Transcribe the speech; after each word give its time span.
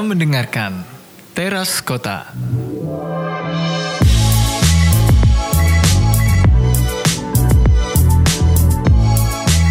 Anda 0.00 0.16
mendengarkan 0.16 0.80
Teras 1.36 1.84
Kota. 1.84 2.32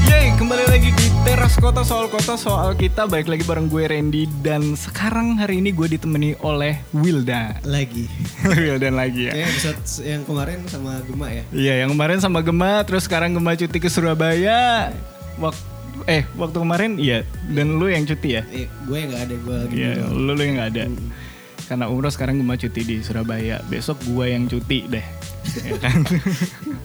Yeay, 0.05 0.35
kembali 0.35 0.65
lagi 0.67 0.89
di 0.91 1.07
Teras 1.23 1.55
Kota 1.57 1.81
soal 1.81 2.09
kota 2.09 2.35
soal 2.35 2.75
kita 2.75 3.05
baik 3.05 3.25
lagi 3.25 3.41
bareng 3.41 3.65
gue 3.65 3.83
Randy 3.87 4.23
dan 4.41 4.75
sekarang 4.75 5.37
hari 5.37 5.61
ini 5.61 5.71
gue 5.71 5.87
ditemani 5.87 6.37
oleh 6.41 6.77
Wilda. 6.91 7.57
lagi 7.63 8.05
Wildan 8.49 8.97
lagi 8.97 9.29
ya. 9.29 9.33
kayak 9.33 9.47
episode 9.49 9.79
yang 10.03 10.21
kemarin 10.25 10.59
sama 10.67 10.99
Gema 11.05 11.27
ya 11.31 11.43
Iya, 11.49 11.73
yang 11.85 11.89
kemarin 11.93 12.19
sama 12.19 12.39
Gema, 12.41 12.83
terus 12.83 13.05
sekarang 13.05 13.33
Gema 13.33 13.55
cuti 13.55 13.77
ke 13.79 13.89
Surabaya. 13.89 14.91
Waktu 15.39 15.78
eh 16.09 16.25
waktu 16.33 16.57
kemarin 16.57 16.97
iya 16.97 17.21
dan 17.53 17.77
lu 17.77 17.85
yang 17.85 18.03
cuti 18.09 18.41
ya? 18.41 18.43
eh, 18.49 18.65
gue 18.65 18.97
yang 18.97 19.09
nggak 19.13 19.23
ada 19.29 19.35
gue 19.37 19.55
lagi 19.61 19.73
Iya, 19.77 19.91
lu, 20.09 20.31
lu 20.33 20.41
yang 20.41 20.55
nggak 20.57 20.71
ada. 20.73 20.83
Karena 21.69 21.85
umroh 21.85 22.09
sekarang 22.09 22.41
Gema 22.41 22.57
cuti 22.57 22.81
di 22.81 22.97
Surabaya. 23.05 23.61
Besok 23.69 24.01
gua 24.09 24.25
yang 24.25 24.49
cuti 24.49 24.89
deh. 24.89 25.05
Ya 25.61 25.77
kan? 25.77 26.01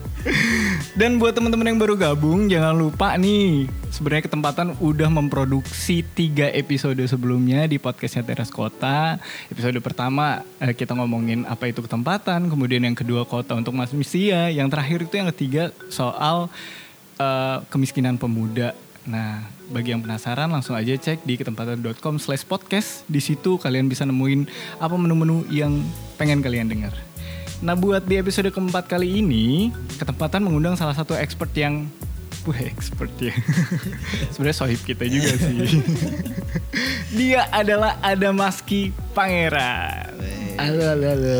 Dan 0.99 1.17
buat 1.17 1.33
teman-teman 1.33 1.73
yang 1.73 1.81
baru 1.81 1.97
gabung, 1.97 2.45
jangan 2.49 2.73
lupa 2.77 3.17
nih, 3.17 3.65
sebenarnya 3.89 4.29
ketempatan 4.29 4.77
udah 4.77 5.09
memproduksi 5.09 6.01
tiga 6.01 6.49
episode 6.53 7.01
sebelumnya 7.05 7.65
di 7.65 7.81
podcastnya 7.81 8.25
Teras 8.25 8.53
Kota. 8.53 9.17
Episode 9.49 9.77
pertama 9.81 10.45
eh, 10.61 10.73
kita 10.73 10.93
ngomongin 10.93 11.49
apa 11.49 11.65
itu 11.69 11.81
ketempatan, 11.81 12.45
kemudian 12.49 12.85
yang 12.85 12.97
kedua 12.97 13.25
kota 13.25 13.57
untuk 13.57 13.73
manusia, 13.73 14.53
yang 14.53 14.69
terakhir 14.69 15.05
itu 15.05 15.13
yang 15.17 15.29
ketiga 15.33 15.63
soal 15.89 16.49
eh, 17.17 17.57
kemiskinan 17.73 18.21
pemuda. 18.21 18.73
Nah, 19.05 19.45
bagi 19.69 19.93
yang 19.93 20.01
penasaran 20.01 20.49
langsung 20.49 20.73
aja 20.73 20.97
cek 20.97 21.21
di 21.25 21.37
ketempatan.com 21.37 22.17
slash 22.17 22.41
podcast. 22.41 23.05
Di 23.05 23.21
situ 23.21 23.61
kalian 23.61 23.85
bisa 23.85 24.01
nemuin 24.05 24.49
apa 24.81 24.97
menu-menu 24.97 25.45
yang 25.53 25.85
pengen 26.17 26.41
kalian 26.41 26.69
dengar. 26.69 26.93
Nah 27.63 27.77
buat 27.77 28.03
di 28.03 28.19
episode 28.19 28.51
keempat 28.51 28.89
kali 28.91 29.23
ini, 29.23 29.71
ketempatan 29.95 30.43
mengundang 30.43 30.75
salah 30.75 30.97
satu 30.97 31.15
expert 31.15 31.53
yang 31.55 31.87
Wah 32.45 32.61
expert 32.61 33.09
ya 33.17 33.33
Sebenarnya 34.37 34.53
sohib 34.53 34.77
kita 34.85 35.09
juga 35.09 35.33
sih 35.33 35.65
Dia 37.17 37.49
adalah 37.49 37.97
Adamaski 38.05 38.93
Pangeran 39.17 40.13
Halo, 40.61 40.83
halo, 40.93 41.05
halo. 41.09 41.35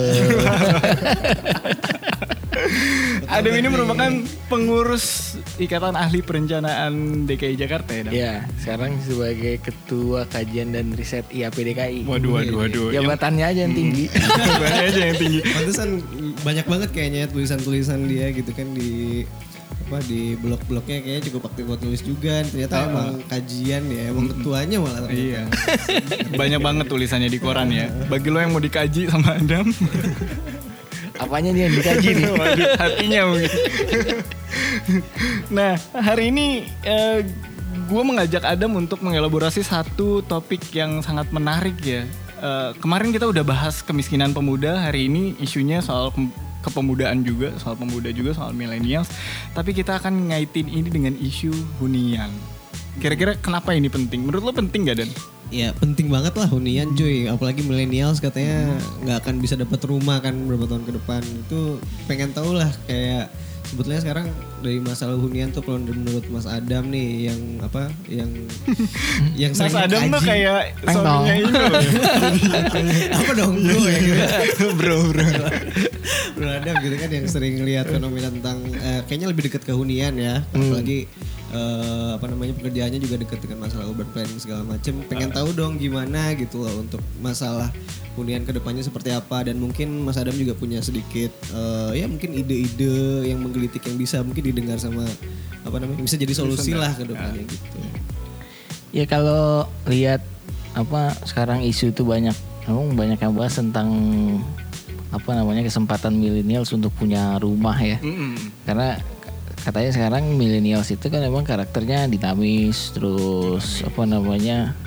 Adam 3.35 3.53
ini 3.53 3.67
merupakan 3.69 4.11
pengurus 4.49 5.37
Ikatan 5.55 5.95
Ahli 5.95 6.19
Perencanaan 6.19 6.93
DKI 7.23 7.55
Jakarta 7.55 7.89
ya 7.89 8.01
Dam? 8.03 8.11
ya, 8.11 8.33
sekarang 8.57 8.99
sebagai 8.99 9.55
ketua 9.57 10.27
kajian 10.27 10.69
dan 10.69 10.91
riset 10.91 11.23
IAPDKI. 11.29 12.03
Waduh, 12.03 12.31
waduh, 12.35 12.55
waduh. 12.59 12.87
Yang- 12.91 13.07
Jabatannya 13.07 13.45
aja 13.45 13.59
yang 13.61 13.71
tinggi. 13.73 14.05
Banyak 14.61 14.83
aja 14.85 14.99
yang 15.05 15.17
tinggi. 15.17 15.39
pantesan 15.45 15.89
banyak 16.41 16.65
banget 16.65 16.89
kayaknya 16.91 17.21
tulisan-tulisan 17.27 18.03
dia 18.03 18.29
gitu 18.29 18.51
kan 18.51 18.67
di 18.69 19.23
apa 19.85 20.01
di 20.01 20.33
blog-blognya 20.35 20.97
kayaknya 20.99 21.21
cukup 21.25 21.41
aktif 21.47 21.63
buat 21.63 21.77
nulis 21.79 22.01
juga 22.01 22.41
ternyata 22.43 22.89
emang 22.89 23.21
kajian 23.23 23.83
ya 23.85 24.03
emang 24.09 24.25
ketuanya 24.27 24.77
malah 24.77 24.99
ternyata 24.99 25.21
Iya. 25.21 25.41
Banyak 26.33 26.59
banget 26.59 26.85
tulisannya 26.85 27.29
di 27.29 27.37
koran 27.37 27.69
ya. 27.69 27.87
Bagi 28.05 28.27
lo 28.27 28.37
yang 28.37 28.49
mau 28.49 28.59
dikaji 28.59 29.07
sama 29.07 29.37
Adam, 29.37 29.69
Apanya 31.15 31.49
nih 31.55 31.61
yang 31.67 31.73
dikaji 31.75 32.09
nih? 32.11 32.25
hatinya 32.81 33.19
mungkin. 33.31 33.51
nah, 35.49 35.73
hari 35.95 36.29
ini 36.29 36.67
gue 37.85 38.03
mengajak 38.03 38.43
Adam 38.43 38.75
untuk 38.79 38.99
mengelaborasi 39.05 39.61
satu 39.61 40.25
topik 40.25 40.63
yang 40.73 40.99
sangat 41.05 41.29
menarik 41.29 41.77
ya. 41.85 42.03
Eh, 42.35 42.71
kemarin 42.83 43.15
kita 43.15 43.29
udah 43.29 43.43
bahas 43.47 43.79
kemiskinan 43.79 44.35
pemuda, 44.35 44.77
hari 44.77 45.07
ini 45.07 45.39
isunya 45.39 45.79
soal 45.79 46.11
ke- 46.11 46.33
kepemudaan 46.67 47.23
juga, 47.23 47.55
soal 47.61 47.79
pemuda 47.79 48.11
juga, 48.11 48.35
soal 48.35 48.51
millennials. 48.51 49.07
Tapi 49.55 49.71
kita 49.71 50.01
akan 50.01 50.33
ngaitin 50.33 50.67
ini 50.67 50.89
dengan 50.91 51.13
isu 51.15 51.53
hunian. 51.79 52.27
Kira-kira 52.99 53.39
kenapa 53.39 53.71
ini 53.75 53.87
penting? 53.87 54.27
Menurut 54.27 54.51
lo 54.51 54.53
penting 54.55 54.87
gak 54.87 55.03
Dan? 55.03 55.11
Ya 55.53 55.71
penting 55.77 56.09
banget 56.09 56.33
lah 56.35 56.49
hunian 56.49 56.97
cuy 56.97 57.29
apalagi 57.29 57.61
millennials 57.61 58.17
katanya 58.17 58.73
nggak 59.05 59.17
akan 59.25 59.35
bisa 59.37 59.53
dapat 59.53 59.77
rumah 59.85 60.17
kan 60.17 60.33
beberapa 60.33 60.65
tahun 60.73 60.83
ke 60.89 60.93
depan 60.97 61.21
itu 61.21 61.77
pengen 62.09 62.33
tahu 62.33 62.57
lah 62.57 62.69
kayak 62.89 63.29
sebetulnya 63.65 64.01
sekarang 64.01 64.27
dari 64.61 64.77
masalah 64.77 65.17
hunian 65.17 65.49
tuh 65.49 65.65
kalau 65.65 65.81
menurut 65.81 66.25
Mas 66.29 66.45
Adam 66.45 66.89
nih 66.89 67.33
yang 67.33 67.39
apa 67.65 67.89
yang 68.05 68.29
yang 69.41 69.51
Mas 69.53 69.69
sering 69.69 69.75
Adam 69.77 70.01
tuh 70.09 70.21
kaji. 70.21 70.29
kayak 70.29 70.61
Peng 70.85 70.95
suaminya 70.95 71.33
loh. 71.49 71.81
apa 73.19 73.31
dong 73.33 73.53
bro 73.65 73.79
ya 73.89 73.99
gitu. 74.05 74.65
bro, 74.77 74.97
bro. 75.09 75.25
Bro 76.37 76.47
Adam 76.61 76.75
gitu 76.81 76.95
kan 76.97 77.09
yang 77.09 77.25
sering 77.25 77.55
lihat 77.65 77.85
fenomena 77.89 78.29
tentang 78.29 78.61
eh, 78.69 79.01
kayaknya 79.09 79.27
lebih 79.33 79.49
dekat 79.49 79.61
ke 79.65 79.73
hunian 79.73 80.13
ya 80.17 80.45
apalagi 80.53 81.09
eh, 81.55 82.09
apa 82.19 82.25
namanya 82.27 82.51
pekerjaannya 82.59 82.99
juga 82.99 83.15
dekat 83.23 83.39
dengan 83.47 83.63
masalah 83.63 83.87
urban 83.87 84.07
planning 84.11 84.39
segala 84.43 84.67
macem. 84.67 84.99
Pengen 85.07 85.31
tahu 85.31 85.55
dong 85.55 85.79
gimana 85.79 86.35
gitu 86.35 86.67
loh 86.67 86.83
untuk 86.83 86.99
masalah 87.23 87.71
hunian 88.19 88.43
ke 88.43 88.51
depannya 88.51 88.83
seperti 88.83 89.15
apa. 89.15 89.47
Dan 89.47 89.63
mungkin 89.63 90.03
Mas 90.03 90.19
Adam 90.19 90.35
juga 90.35 90.51
punya 90.51 90.83
sedikit 90.83 91.31
eh, 91.55 92.03
ya 92.03 92.05
mungkin 92.11 92.35
ide-ide 92.35 93.31
yang 93.31 93.39
menggelitik 93.39 93.87
yang 93.87 93.95
bisa 93.95 94.19
mungkin 94.19 94.43
didengar 94.43 94.75
sama 94.75 95.07
apa 95.63 95.81
namanya 95.81 96.03
bisa 96.03 96.19
jadi 96.19 96.35
solusi 96.35 96.75
lah 96.75 96.91
ke 96.91 97.07
depannya 97.07 97.47
gitu. 97.47 97.79
Ya 98.91 99.07
kalau 99.07 99.67
lihat 99.87 100.21
apa 100.75 101.15
sekarang 101.23 101.63
isu 101.63 101.95
itu 101.95 102.03
banyak, 102.03 102.35
emang 102.67 102.95
banyak 102.99 103.19
yang 103.19 103.33
bahas 103.35 103.55
tentang 103.55 103.89
apa 105.15 105.31
namanya 105.31 105.63
kesempatan 105.63 106.19
millennials 106.19 106.71
untuk 106.75 106.91
punya 106.99 107.39
rumah 107.39 107.79
ya. 107.79 107.99
Mm-mm. 108.03 108.35
Karena 108.67 108.99
katanya 109.65 109.91
sekarang 109.91 110.37
millennials 110.37 110.93
itu 110.93 111.09
kan 111.09 111.19
memang 111.25 111.41
karakternya 111.41 112.05
dinamis, 112.05 112.93
terus 112.93 113.81
apa 113.81 114.05
namanya 114.05 114.77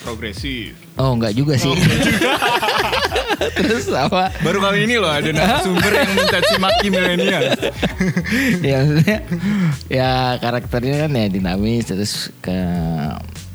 Progresif. 0.00 0.72
Oh 0.96 1.12
enggak 1.12 1.36
juga 1.36 1.60
sih. 1.60 1.72
Terus 3.56 3.92
apa? 3.92 4.32
Baru 4.40 4.60
kali 4.60 4.88
ini 4.88 4.96
loh 4.96 5.12
ada 5.12 5.28
narasumber 5.28 5.92
yang 5.92 6.12
mencaci 6.16 6.54
maki 6.56 6.86
milenial. 6.88 7.42
ya 8.64 8.76
maksudnya 8.80 9.18
ya 9.92 10.10
karakternya 10.40 11.04
kan 11.04 11.10
ya 11.12 11.26
dinamis 11.28 11.84
terus 11.88 12.32
ke 12.40 12.56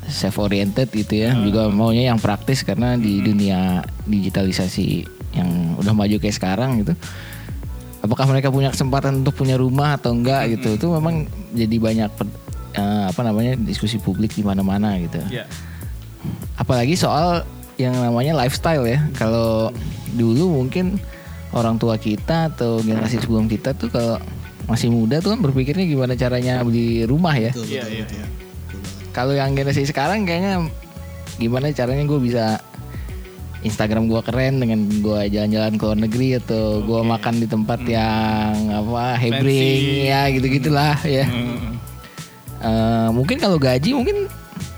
self 0.06 0.38
oriented 0.38 0.86
gitu 0.94 1.26
ya. 1.26 1.34
Juga 1.34 1.66
maunya 1.66 2.14
yang 2.14 2.22
praktis 2.22 2.62
karena 2.62 2.94
di 2.94 3.18
dunia 3.22 3.82
digitalisasi 4.06 5.06
yang 5.34 5.74
udah 5.82 5.94
maju 5.98 6.16
kayak 6.22 6.34
sekarang 6.38 6.86
gitu. 6.86 6.94
Apakah 8.06 8.26
mereka 8.30 8.48
punya 8.48 8.70
kesempatan 8.70 9.20
untuk 9.20 9.34
punya 9.34 9.58
rumah 9.58 9.98
atau 9.98 10.14
enggak 10.14 10.54
gitu? 10.54 10.78
Itu 10.78 10.86
memang 10.94 11.26
jadi 11.50 11.76
banyak 11.76 12.10
per- 12.14 12.38
eh, 12.72 13.04
apa 13.10 13.20
namanya 13.20 13.58
diskusi 13.58 13.98
publik 13.98 14.32
di 14.32 14.42
mana-mana 14.42 14.94
gitu. 14.96 15.18
Ya. 15.28 15.44
apalagi 16.56 16.96
soal 16.96 17.44
yang 17.76 17.94
namanya 17.94 18.34
lifestyle 18.34 18.82
ya. 18.82 18.98
Kalau 19.14 19.70
dulu 20.10 20.62
mungkin 20.64 20.96
orang 21.52 21.76
tua 21.76 22.00
kita 22.00 22.50
atau 22.50 22.80
generasi 22.80 23.20
sebelum 23.20 23.46
kita 23.46 23.76
tuh 23.76 23.92
kalau 23.92 24.18
masih 24.66 24.90
muda 24.90 25.22
tuh 25.22 25.36
kan 25.36 25.40
berpikirnya 25.40 25.86
gimana 25.86 26.18
caranya 26.18 26.64
beli 26.66 27.06
rumah 27.06 27.36
ya. 27.36 27.54
betul 27.54 27.68
Iya, 27.68 27.82
betul, 27.86 27.94
iya, 27.94 28.04
betul. 28.04 28.16
iya. 28.18 28.26
Kalau 29.14 29.32
yang 29.32 29.54
generasi 29.54 29.86
sekarang 29.86 30.26
kayaknya 30.26 30.66
gimana 31.38 31.70
caranya 31.70 32.04
gue 32.04 32.20
bisa 32.20 32.58
Instagram 33.66 34.06
gue 34.06 34.20
keren 34.22 34.62
dengan 34.62 34.86
gue 34.86 35.20
jalan-jalan 35.28 35.74
ke 35.74 35.82
luar 35.82 35.98
negeri 35.98 36.28
atau 36.38 36.80
gue 36.86 37.00
makan 37.02 37.34
di 37.42 37.46
tempat 37.50 37.80
yang 37.84 38.54
apa 38.70 39.18
hebring 39.18 39.82
Fancy. 39.82 40.08
ya 40.08 40.20
gitu 40.30 40.46
gitulah 40.46 40.96
ya. 41.02 41.26
Mm. 41.26 41.74
Eh, 42.56 43.08
mungkin 43.12 43.36
kalau 43.36 43.58
gaji 43.60 43.92
mungkin 43.92 44.30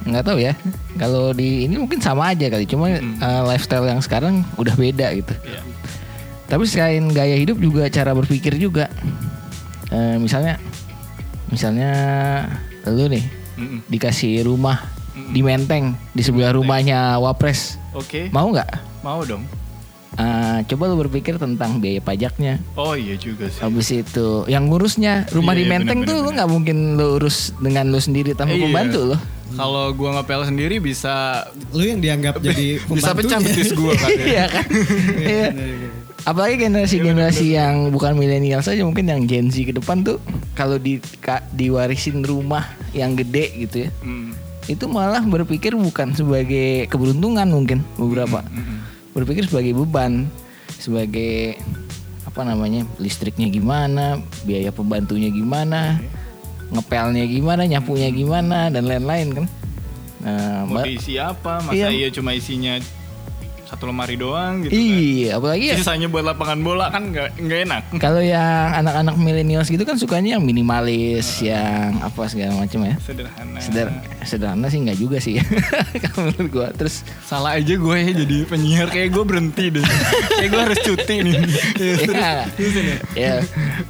nggak 0.08 0.24
tahu 0.24 0.38
ya. 0.40 0.56
Kalau 0.98 1.30
di 1.30 1.68
ini 1.68 1.78
mungkin 1.78 2.02
sama 2.02 2.34
aja 2.34 2.50
kali. 2.50 2.64
Cuma 2.66 2.90
eh, 2.90 3.42
lifestyle 3.46 3.86
yang 3.86 4.02
sekarang 4.02 4.42
udah 4.58 4.74
beda 4.74 5.14
gitu. 5.14 5.34
Iya. 5.46 5.60
Tapi 6.48 6.64
selain 6.64 7.04
gaya 7.12 7.36
hidup 7.36 7.60
juga 7.60 7.86
cara 7.92 8.16
berpikir 8.16 8.56
juga. 8.56 8.88
Eh, 9.92 10.16
misalnya, 10.16 10.56
misalnya 11.52 11.92
lu 12.88 13.04
nih 13.08 13.24
Mm-mm. 13.60 13.80
dikasih 13.88 14.48
rumah 14.48 14.80
di 15.28 15.44
Menteng 15.44 15.92
di 16.14 16.22
sebelah 16.24 16.54
rumahnya 16.54 17.20
Wapres, 17.20 17.76
Oke, 17.98 18.30
mau 18.30 18.48
nggak? 18.48 18.70
mau 19.00 19.20
dong. 19.22 19.42
Eh, 20.10 20.58
coba 20.66 20.90
lu 20.90 20.98
berpikir 20.98 21.38
tentang 21.38 21.78
biaya 21.78 22.00
pajaknya. 22.00 22.58
Oh 22.74 22.92
iya 22.92 23.14
juga 23.14 23.46
sih. 23.46 23.60
Habis 23.60 23.88
itu 23.92 24.42
yang 24.46 24.66
ngurusnya 24.66 25.30
rumah 25.30 25.52
Iya, 25.52 25.58
di 25.58 25.64
iya, 25.64 25.70
Menteng 25.70 25.98
bener, 26.00 26.08
tuh 26.08 26.16
bener, 26.16 26.24
lu 26.24 26.34
nggak 26.34 26.50
mungkin 26.50 26.76
lu 26.94 27.06
urus 27.14 27.54
dengan 27.56 27.86
lu 27.86 27.98
sendiri 27.98 28.34
tanpa 28.34 28.50
Iya. 28.52 28.66
pembantu 28.66 29.00
loh. 29.14 29.20
Kalau 29.48 29.84
gua 29.92 30.18
ngepel 30.18 30.42
sendiri 30.44 30.76
bisa 30.76 31.14
lu 31.70 31.84
yang 31.84 32.00
dianggap 32.00 32.34
jadi 32.40 32.82
bisa 32.98 33.14
pecah 33.14 33.38
betis 33.38 33.70
gua 33.72 33.94
kan. 33.94 34.10
Iya 34.26 34.44
kan? 34.48 34.66
Iya. 35.14 35.48
Apalagi 36.20 36.54
generasi-generasi 36.58 37.46
yang 37.54 37.74
bukan 37.88 38.12
milenial 38.12 38.58
saja 38.58 38.82
mungkin 38.82 39.06
yang 39.06 39.22
Gen 39.22 39.48
Z 39.48 39.62
ke 39.62 39.72
depan 39.72 40.02
tuh 40.02 40.18
kalau 40.52 40.76
di 40.76 40.98
ka- 41.16 41.46
diwarisin 41.52 42.20
rumah 42.20 42.66
yang 42.90 43.14
gede 43.14 43.54
gitu 43.60 43.76
ya. 43.86 43.90
Hmm. 44.02 44.34
Itu 44.68 44.84
malah 44.84 45.24
berpikir 45.24 45.72
bukan 45.72 46.12
sebagai 46.12 46.86
keberuntungan 46.86 47.48
mungkin 47.48 47.80
beberapa. 47.96 48.44
Berpikir 49.10 49.48
sebagai 49.48 49.72
beban 49.74 50.28
sebagai 50.76 51.58
apa 52.22 52.44
namanya 52.44 52.84
listriknya 52.96 53.48
gimana 53.48 54.20
biaya 54.44 54.70
pembantunya 54.70 55.26
gimana 55.26 55.96
ngepelnya 56.68 57.24
gimana 57.24 57.64
nyapunya 57.64 58.12
gimana 58.12 58.68
dan 58.68 58.84
lain-lain 58.84 59.28
kan. 59.34 59.46
Nah, 60.18 60.68
Mau 60.68 60.82
ma- 60.82 60.86
diisi 60.86 61.16
apa? 61.16 61.64
Masa 61.64 61.72
Iya. 61.72 61.88
iya 61.88 62.08
cuma 62.12 62.36
isinya 62.36 62.76
satu 63.68 63.84
lemari 63.84 64.16
doang 64.16 64.64
gitu 64.64 64.72
kan? 64.72 64.80
iya 64.80 65.36
apalagi 65.36 65.64
ya 65.68 65.76
Sisanya 65.76 66.08
buat 66.08 66.24
lapangan 66.24 66.58
bola 66.64 66.88
kan 66.88 67.12
nggak 67.12 67.36
enak. 67.68 67.82
kalau 68.00 68.24
yang 68.24 68.72
anak-anak 68.72 69.14
milenials 69.20 69.68
gitu 69.68 69.84
kan 69.84 70.00
sukanya 70.00 70.40
yang 70.40 70.42
minimalis 70.42 71.44
yang 71.44 71.92
apa 72.00 72.24
segala 72.32 72.56
macam 72.56 72.80
ya 72.80 72.96
Sederhana. 72.96 73.60
Seder 73.60 73.88
sederhana 74.24 74.66
sih 74.72 74.80
nggak 74.80 74.96
juga 74.96 75.20
sih 75.20 75.36
kalau 76.08 76.32
menurut 76.32 76.48
gua 76.48 76.66
terus 76.72 77.04
Salah 77.28 77.60
aja 77.60 77.76
gue 77.76 77.96
ya 78.00 78.12
jadi 78.16 78.36
penyiar 78.48 78.88
kayak 78.88 79.12
gue 79.12 79.24
berhenti 79.24 79.64
deh. 79.68 79.84
kayak 80.32 80.48
gue 80.48 80.60
harus 80.64 80.78
cuti 80.80 81.16
nih. 81.20 81.34
ya, 82.16 82.32
ya 83.12 83.32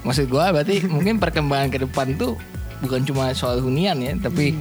maksud 0.03 0.27
gua 0.27 0.51
berarti 0.51 0.83
mungkin 0.91 1.23
perkembangan 1.23 1.71
ke 1.71 1.79
depan 1.87 2.19
tuh 2.19 2.35
bukan 2.79 3.03
cuma 3.03 3.31
soal 3.31 3.59
hunian 3.59 3.99
ya 3.99 4.15
tapi 4.19 4.55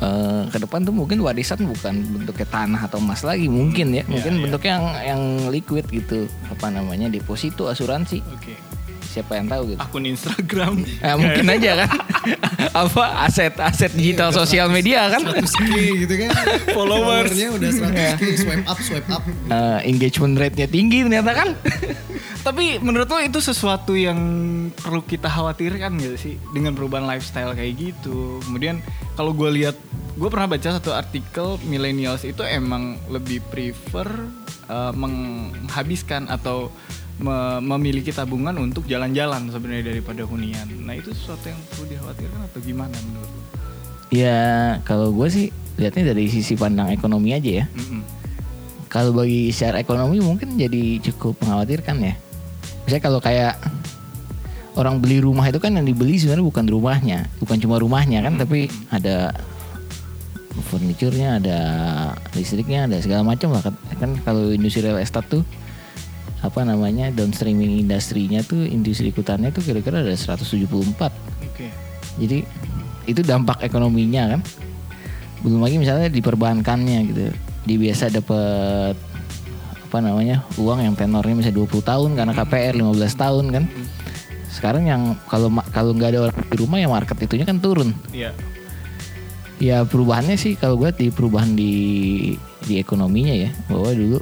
eh, 0.00 0.42
ke 0.50 0.58
depan 0.58 0.82
tuh 0.82 0.94
mungkin 0.94 1.22
warisan 1.22 1.62
bukan 1.66 1.94
bentuknya 2.18 2.46
tanah 2.48 2.80
atau 2.90 2.98
emas 2.98 3.22
lagi 3.22 3.46
mungkin 3.46 3.94
ya. 3.94 4.02
Mungkin 4.08 4.32
iya. 4.38 4.42
bentuknya 4.42 4.72
yang 4.74 4.86
yang 5.04 5.22
liquid 5.52 5.86
gitu. 5.90 6.26
Apa 6.50 6.72
namanya? 6.72 7.06
Deposito 7.12 7.70
asuransi. 7.70 8.24
Oke. 8.34 8.73
Siapa 9.14 9.38
yang 9.38 9.46
tahu 9.46 9.62
gitu 9.74 9.78
Akun 9.78 10.04
Instagram. 10.04 10.82
Nah, 10.82 11.14
mungkin 11.14 11.46
aja 11.46 11.70
kan 11.86 11.90
apa 12.82 13.04
aset 13.30 13.54
aset 13.62 13.92
digital 13.94 14.34
sosial 14.34 14.66
media 14.66 15.06
kan 15.06 15.22
100k 15.22 15.62
gitu 16.02 16.14
kan. 16.26 16.30
Followers. 16.74 17.30
Followernya 17.30 17.48
udah 17.54 17.70
100k 17.70 18.20
swipe 18.42 18.66
up 18.66 18.78
swipe 18.82 19.08
up. 19.12 19.22
Eh, 19.24 19.78
engagement 19.86 20.34
rate-nya 20.34 20.66
tinggi 20.66 21.06
ternyata 21.06 21.30
kan 21.30 21.48
Tapi 22.44 22.76
menurut 22.76 23.08
lo 23.08 23.24
itu 23.24 23.40
sesuatu 23.40 23.96
yang 23.96 24.20
perlu 24.76 25.00
kita 25.00 25.32
khawatirkan 25.32 25.96
gitu 25.96 26.16
sih 26.20 26.34
dengan 26.52 26.76
perubahan 26.76 27.08
lifestyle 27.08 27.56
kayak 27.56 27.72
gitu. 27.80 28.36
Kemudian 28.44 28.84
kalau 29.16 29.32
gue 29.32 29.48
lihat, 29.48 29.72
gue 30.20 30.28
pernah 30.28 30.44
baca 30.44 30.76
satu 30.76 30.92
artikel 30.92 31.56
millennials 31.64 32.20
itu 32.28 32.44
emang 32.44 33.00
lebih 33.08 33.40
prefer 33.48 34.28
uh, 34.68 34.92
menghabiskan 34.92 36.28
atau 36.28 36.68
me- 37.18 37.62
memiliki 37.62 38.10
tabungan 38.10 38.54
untuk 38.56 38.84
jalan-jalan 38.84 39.46
sebenarnya 39.48 39.94
daripada 39.94 40.22
hunian. 40.24 40.66
Nah 40.82 40.94
itu 40.94 41.10
sesuatu 41.10 41.46
yang 41.46 41.60
perlu 41.70 41.84
dikhawatirkan 41.88 42.40
atau 42.46 42.60
gimana 42.60 42.96
menurut 43.04 43.30
lo? 43.30 43.42
ya 44.14 44.38
kalau 44.86 45.10
gue 45.10 45.26
sih 45.26 45.46
lihatnya 45.74 46.14
dari 46.14 46.30
sisi 46.30 46.54
pandang 46.54 46.86
ekonomi 46.94 47.34
aja 47.34 47.64
ya 47.64 47.66
Mm-mm. 47.74 47.98
Kalau 48.86 49.10
bagi 49.10 49.50
secara 49.50 49.82
ekonomi 49.82 50.22
mungkin 50.22 50.54
jadi 50.54 51.02
cukup 51.02 51.34
mengkhawatirkan 51.42 51.98
ya. 51.98 52.14
Misalnya 52.86 53.02
kalau 53.02 53.18
kayak 53.18 53.58
orang 54.78 55.02
beli 55.02 55.18
rumah 55.18 55.50
itu 55.50 55.58
kan 55.58 55.74
yang 55.74 55.82
dibeli 55.82 56.14
sebenarnya 56.14 56.46
bukan 56.46 56.66
rumahnya, 56.70 57.26
bukan 57.42 57.58
cuma 57.58 57.82
rumahnya 57.82 58.22
kan, 58.22 58.38
tapi 58.38 58.70
ada 58.94 59.34
furniturnya, 60.70 61.42
ada 61.42 61.58
listriknya, 62.38 62.86
ada 62.86 63.02
segala 63.02 63.26
macam 63.26 63.50
lah 63.50 63.66
kan. 63.66 63.74
Kan 63.98 64.10
kalau 64.22 64.54
industri 64.54 64.86
real 64.86 65.02
estate 65.02 65.26
tuh 65.26 65.42
apa 66.44 66.60
namanya 66.60 67.08
downstreaming 67.08 67.80
industrinya 67.80 68.44
tuh 68.44 68.68
industri 68.68 69.08
ikutannya 69.08 69.48
tuh 69.48 69.64
kira-kira 69.64 70.04
ada 70.04 70.12
174 70.12 70.44
Oke. 70.68 71.72
jadi 72.20 72.44
itu 73.04 73.20
dampak 73.24 73.60
ekonominya 73.64 74.36
kan. 74.36 74.40
Belum 75.44 75.60
lagi 75.60 75.76
misalnya 75.76 76.08
di 76.08 76.20
perbankannya 76.24 76.98
gitu. 77.12 77.22
Dia 77.64 77.78
biasa 77.80 78.12
dapat 78.12 78.96
apa 79.84 79.98
namanya 80.02 80.42
uang 80.58 80.82
yang 80.82 80.94
tenornya 80.98 81.34
misalnya 81.38 81.70
20 81.70 81.84
tahun 81.84 82.10
karena 82.18 82.32
KPR 82.34 82.74
15 82.80 83.22
tahun 83.22 83.44
kan. 83.52 83.64
Sekarang 84.48 84.84
yang 84.88 85.02
kalau 85.28 85.52
kalau 85.70 85.92
nggak 85.92 86.10
ada 86.16 86.20
orang 86.30 86.36
di 86.48 86.56
rumah 86.56 86.78
ya 86.80 86.88
market 86.88 87.16
itunya 87.20 87.44
kan 87.44 87.60
turun. 87.60 87.92
Iya. 88.10 88.32
Ya 89.62 89.86
perubahannya 89.86 90.34
sih 90.34 90.58
kalau 90.58 90.80
gue 90.80 90.90
di 90.96 91.08
perubahan 91.14 91.54
di 91.54 91.72
di 92.64 92.80
ekonominya 92.80 93.36
ya 93.36 93.50
bahwa 93.70 93.92
dulu 93.92 94.18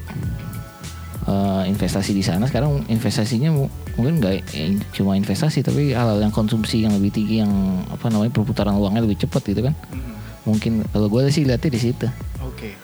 eh, 1.23 1.63
investasi 1.69 2.11
di 2.13 2.23
sana 2.23 2.47
sekarang 2.47 2.87
investasinya 2.87 3.51
mu- 3.51 3.71
mungkin 3.95 4.19
nggak 4.19 4.35
eh, 4.55 4.77
cuma 4.93 5.15
investasi 5.15 5.63
tapi 5.63 5.93
hal-hal 5.93 6.19
yang 6.19 6.33
konsumsi 6.33 6.83
yang 6.83 6.95
lebih 6.97 7.13
tinggi 7.13 7.43
yang 7.45 7.53
apa 7.89 8.09
namanya 8.09 8.33
perputaran 8.35 8.75
uangnya 8.77 9.05
lebih 9.05 9.23
cepat 9.27 9.43
gitu 9.47 9.67
kan 9.67 9.75
Mm-mm. 9.93 10.15
mungkin 10.49 10.83
kalau 10.91 11.07
gue 11.07 11.29
sih 11.31 11.47
lihatnya 11.47 11.71
di 11.71 11.81
situ 11.81 12.07
Oke. 12.43 12.75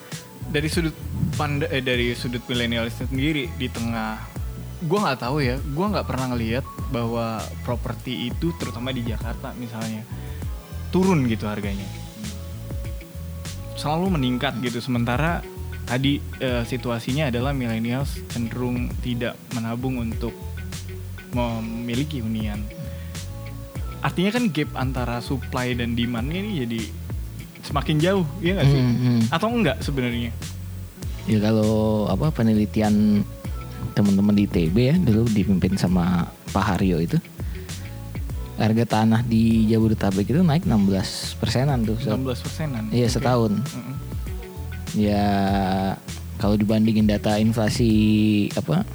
Dari 0.49 0.65
sudut 0.65 0.97
panda 1.37 1.69
eh 1.69 1.85
dari 1.85 2.17
sudut 2.17 2.41
milenial 2.49 2.89
sendiri 2.89 3.53
di 3.61 3.69
tengah 3.69 4.17
gua 4.89 5.11
nggak 5.11 5.21
tahu 5.21 5.45
ya, 5.45 5.61
gua 5.77 5.93
nggak 5.93 6.09
pernah 6.09 6.33
ngelihat 6.33 6.65
bahwa 6.89 7.37
properti 7.69 8.33
itu 8.33 8.57
terutama 8.57 8.89
di 8.89 9.05
Jakarta 9.05 9.53
misalnya 9.61 10.09
turun 10.89 11.29
gitu 11.29 11.45
harganya. 11.45 11.85
Selalu 13.77 14.17
meningkat 14.19 14.57
gitu 14.65 14.81
sementara 14.81 15.45
tadi 15.89 16.21
eh, 16.39 16.63
situasinya 16.63 17.27
adalah 17.27 17.51
millennials 17.51 18.21
cenderung 18.29 18.93
tidak 19.01 19.35
menabung 19.51 19.97
untuk 19.99 20.37
memiliki 21.31 22.21
hunian. 22.21 22.61
Artinya 23.99 24.31
kan 24.31 24.45
gap 24.49 24.71
antara 24.75 25.19
supply 25.19 25.75
dan 25.75 25.93
demand 25.93 26.29
ini 26.29 26.63
jadi 26.63 26.81
semakin 27.61 27.97
jauh, 27.99 28.27
ya 28.39 28.55
nggak 28.55 28.69
sih? 28.69 28.81
Hmm, 28.81 28.97
hmm. 28.97 29.21
Atau 29.29 29.49
enggak 29.51 29.81
sebenarnya? 29.81 30.31
ya 31.29 31.37
kalau 31.45 32.09
apa 32.09 32.33
penelitian 32.33 33.21
teman-teman 33.93 34.33
di 34.33 34.49
ITB 34.49 34.77
ya 34.81 34.97
dulu 34.97 35.29
dipimpin 35.29 35.77
sama 35.77 36.25
Pak 36.49 36.65
Haryo 36.65 37.05
itu 37.05 37.21
harga 38.57 38.97
tanah 38.97 39.21
di 39.21 39.69
Jabodetabek 39.69 40.25
itu 40.25 40.41
naik 40.41 40.65
16 40.65 40.89
persenan 41.37 41.85
tuh 41.85 42.01
se- 42.01 42.09
16 42.09 42.33
persenan. 42.41 42.83
iya 42.89 43.13
setahun 43.13 43.61
Mm-mm. 43.61 43.95
Ya 44.95 45.25
kalau 46.37 46.55
dibandingin 46.55 47.05
data 47.05 47.37
inflasi 47.37 47.91
apa 48.53 48.87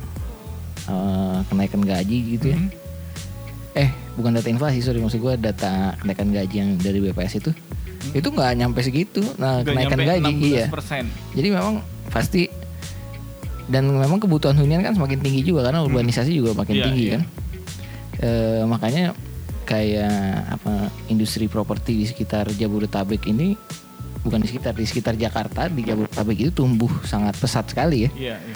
eh, 0.86 1.38
kenaikan 1.46 1.82
gaji 1.82 2.18
gitu 2.34 2.46
ya 2.48 2.58
Mhm. 2.58 2.70
eh 3.76 3.90
bukan 4.14 4.32
data 4.34 4.48
inflasi 4.48 4.80
sorry 4.80 4.98
maksud 4.98 5.18
gue 5.18 5.34
data 5.36 5.98
kenaikan 5.98 6.30
gaji 6.30 6.56
yang 6.56 6.70
dari 6.76 7.00
BPS 7.00 7.40
itu 7.40 7.52
itu 8.12 8.28
nggak 8.28 8.52
nyampe 8.56 8.80
segitu 8.80 9.24
nah 9.36 9.60
Nggak 9.60 9.74
kenaikan 9.90 10.00
gaji 10.00 10.32
iya 10.40 10.66
16%. 10.68 11.08
jadi 11.34 11.48
memang 11.52 11.74
pasti 12.08 12.46
dan 13.66 13.88
memang 13.88 14.20
kebutuhan 14.20 14.54
hunian 14.54 14.82
kan 14.82 14.92
semakin 14.92 15.20
tinggi 15.20 15.42
juga 15.42 15.64
karena 15.64 15.82
urbanisasi 15.82 16.32
juga 16.32 16.52
makin 16.54 16.76
Iya, 16.76 16.86
tinggi 16.86 17.04
iya. 17.04 17.14
kan 17.14 17.24
Eh, 18.16 18.64
makanya 18.64 19.12
kayak 19.64 20.16
apa 20.54 20.74
industri 21.08 21.48
properti 21.48 21.92
di 21.94 22.06
sekitar 22.06 22.48
Jabodetabek 22.50 23.20
ini 23.26 23.56
bukan 24.24 24.40
di 24.40 24.48
sekitar 24.48 24.74
di 24.74 24.88
sekitar 24.88 25.14
Jakarta 25.16 25.68
di 25.68 25.84
Jabodetabek 25.84 26.38
itu 26.40 26.52
tumbuh 26.56 26.90
sangat 27.04 27.36
pesat 27.36 27.68
sekali 27.68 28.08
ya 28.08 28.12
Iya, 28.16 28.36
iya. 28.40 28.56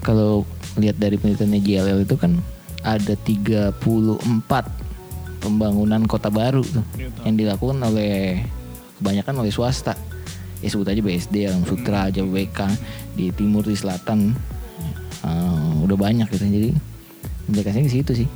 kalau 0.00 0.46
lihat 0.78 0.96
dari 0.96 1.18
penelitiannya 1.18 1.60
JLL 1.60 2.00
itu 2.06 2.14
kan 2.14 2.38
ada 2.80 3.12
34 3.12 3.74
pembangunan 5.40 6.00
kota 6.06 6.30
baru 6.30 6.62
tuh 6.62 6.84
tahu. 6.94 7.26
yang 7.26 7.34
dilakukan 7.36 7.78
oleh 7.82 8.40
kebanyakan 8.98 9.34
oleh 9.42 9.52
swasta 9.52 9.96
ya 10.60 10.68
sebut 10.68 10.86
aja 10.86 11.00
BSD 11.00 11.48
Alam 11.48 11.64
Sutra 11.64 12.08
Jababeka 12.08 12.68
di 13.16 13.32
timur 13.32 13.64
di 13.64 13.74
selatan 13.74 14.30
eh, 15.20 15.72
udah 15.82 15.96
banyak 15.96 16.28
gitu 16.30 16.44
jadi 16.44 16.70
implikasinya 17.48 17.86
di 17.88 17.94
situ 17.94 18.12
sih 18.14 18.28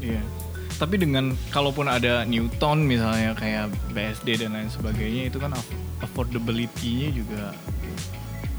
Iya. 0.00 0.20
Tapi 0.84 1.00
dengan 1.00 1.32
kalaupun 1.48 1.88
ada 1.88 2.28
Newton 2.28 2.84
misalnya 2.84 3.32
kayak 3.32 3.72
BSD 3.90 4.36
dan 4.36 4.52
lain 4.52 4.68
sebagainya 4.68 5.32
itu 5.32 5.40
kan 5.40 5.50
aff- 5.50 5.72
affordability-nya 6.04 7.08
juga 7.08 7.56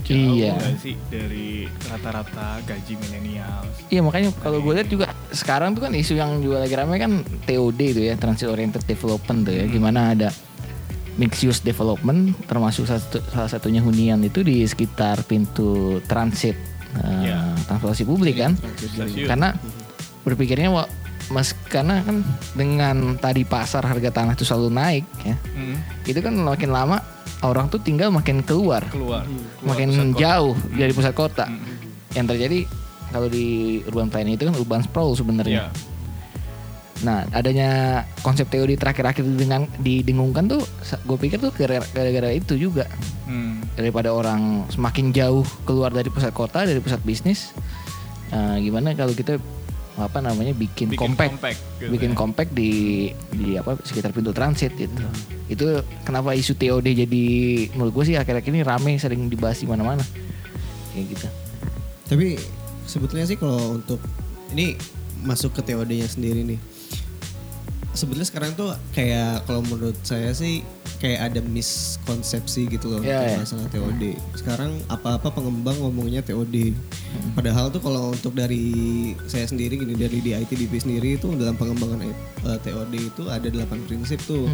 jauh 0.01 0.33
Iya. 0.33 0.53
sih 0.75 0.97
dari 1.05 1.65
rata-rata 1.83 2.61
gaji 2.61 2.93
milenial. 2.95 3.61
Iya 3.87 4.01
makanya 4.01 4.33
kalau 4.37 4.57
gue 4.57 4.73
lihat 4.73 4.85
juga 4.87 5.05
sekarang 5.29 5.73
tuh 5.73 5.85
kan 5.85 5.93
isu 5.93 6.13
yang 6.13 6.41
juga 6.41 6.61
lagi 6.61 6.73
ramai 6.73 6.97
kan 6.97 7.21
TOD 7.45 7.79
itu 7.83 8.01
ya 8.03 8.13
Transit 8.15 8.49
Oriented 8.49 8.85
Development 8.85 9.45
tuh 9.45 9.53
ya 9.53 9.65
gimana 9.65 10.13
ada 10.13 10.29
mixed 11.15 11.41
use 11.43 11.61
development 11.61 12.33
termasuk 12.45 12.85
satu, 12.85 13.21
salah 13.29 13.47
satunya 13.47 13.81
hunian 13.81 14.17
itu 14.19 14.41
di 14.41 14.61
sekitar 14.61 15.21
pintu 15.23 16.01
transit 16.05 16.57
eh, 16.95 17.21
Iya. 17.25 17.53
transportasi 17.65 18.01
publik 18.03 18.37
kan 18.37 18.57
Stasiun. 18.77 19.25
karena 19.25 19.53
berpikirnya 20.21 20.73
mas 21.33 21.57
karena 21.71 22.05
kan 22.05 22.21
dengan 22.53 23.17
tadi 23.17 23.41
pasar 23.41 23.81
harga 23.81 24.09
tanah 24.13 24.37
itu 24.37 24.45
selalu 24.45 24.69
naik 24.69 25.05
ya. 25.25 25.35
Mm, 25.57 25.75
itu 26.05 26.19
kan 26.21 26.33
makin 26.37 26.69
lama 26.69 27.01
orang 27.41 27.65
tuh 27.69 27.81
tinggal 27.81 28.13
makin 28.13 28.45
keluar. 28.45 28.85
Keluar, 28.89 29.25
keluar 29.25 29.65
makin 29.65 29.89
pusat 29.89 30.07
kota. 30.13 30.21
jauh 30.21 30.55
dari 30.77 30.91
pusat 30.93 31.13
kota. 31.17 31.45
Mm, 31.49 31.65
yang 32.15 32.25
terjadi 32.29 32.59
kalau 33.09 33.27
di 33.31 33.79
urban 33.89 34.09
planning 34.09 34.37
itu 34.37 34.45
kan 34.45 34.55
urban 34.55 34.81
sprawl 34.85 35.17
sebenarnya. 35.17 35.67
Iya. 35.67 35.93
Nah, 37.03 37.27
adanya 37.35 38.01
konsep 38.23 38.47
teori 38.47 38.79
terakhir-akhir 38.79 39.23
dengan 39.35 39.67
didengungkan 39.83 40.47
tuh, 40.47 40.63
gue 41.03 41.17
pikir 41.19 41.43
tuh 41.43 41.51
gara- 41.51 41.85
gara-gara 41.91 42.31
itu 42.31 42.55
juga. 42.55 42.87
Hmm. 43.25 43.65
daripada 43.75 44.13
orang 44.13 44.69
semakin 44.71 45.11
jauh 45.11 45.43
keluar 45.67 45.91
dari 45.91 46.07
pusat 46.07 46.31
kota, 46.31 46.63
dari 46.63 46.79
pusat 46.79 47.01
bisnis. 47.03 47.51
eh, 48.31 48.57
gimana 48.63 48.95
kalau 48.97 49.13
kita 49.13 49.37
apa 49.95 50.19
namanya 50.19 50.51
bikin, 50.51 50.91
Bikin 50.91 50.99
compact, 51.15 51.31
compact 51.39 51.59
gitu 51.79 51.91
bikin 51.95 52.11
ya. 52.11 52.17
compact 52.19 52.51
di 52.51 52.71
di 53.31 53.55
apa 53.55 53.79
sekitar 53.79 54.11
pintu 54.11 54.35
transit 54.35 54.75
gitu. 54.75 54.91
Itu 55.47 55.79
kenapa 56.03 56.35
isu 56.35 56.51
TOD 56.59 56.83
jadi 57.07 57.23
menurut 57.71 57.95
gue 57.95 58.11
sih 58.11 58.15
akhir-akhir 58.19 58.51
ini 58.51 58.61
rame 58.67 58.99
sering 58.99 59.31
dibahas 59.31 59.63
di 59.63 59.67
mana-mana. 59.71 60.03
Kayak 60.91 61.05
gitu. 61.15 61.27
Tapi 62.11 62.27
sebetulnya 62.83 63.25
sih 63.25 63.39
kalau 63.39 63.79
untuk 63.79 64.03
ini 64.51 64.75
masuk 65.23 65.55
ke 65.55 65.61
TOD-nya 65.63 66.11
sendiri 66.11 66.43
nih. 66.43 66.59
Sebetulnya 67.95 68.27
sekarang 68.27 68.51
tuh 68.59 68.75
kayak 68.91 69.47
kalau 69.47 69.63
menurut 69.63 69.95
saya 70.03 70.35
sih 70.35 70.61
kayak 70.99 71.31
ada 71.31 71.39
miskonsepsi 71.43 72.67
gitu 72.71 72.91
loh 72.91 72.99
untuk 73.03 73.11
iya. 73.11 73.39
masalah 73.39 73.67
TOD. 73.71 74.15
Sekarang 74.35 74.71
apa-apa 74.87 75.31
pengembang 75.31 75.75
ngomongnya 75.79 76.23
TOD. 76.23 76.75
Padahal 77.35 77.71
tuh 77.71 77.79
kalau 77.83 78.11
untuk 78.11 78.35
dari 78.35 79.13
saya 79.27 79.47
sendiri 79.47 79.79
gini 79.79 79.95
dari 79.95 80.19
di 80.19 80.31
ITDP 80.35 80.75
sendiri 80.79 81.19
itu 81.19 81.31
dalam 81.35 81.55
pengembangan 81.55 82.03
eh, 82.03 82.59
TOD 82.63 82.93
itu 82.95 83.23
ada 83.31 83.47
8 83.47 83.87
prinsip 83.87 84.19
tuh. 84.27 84.47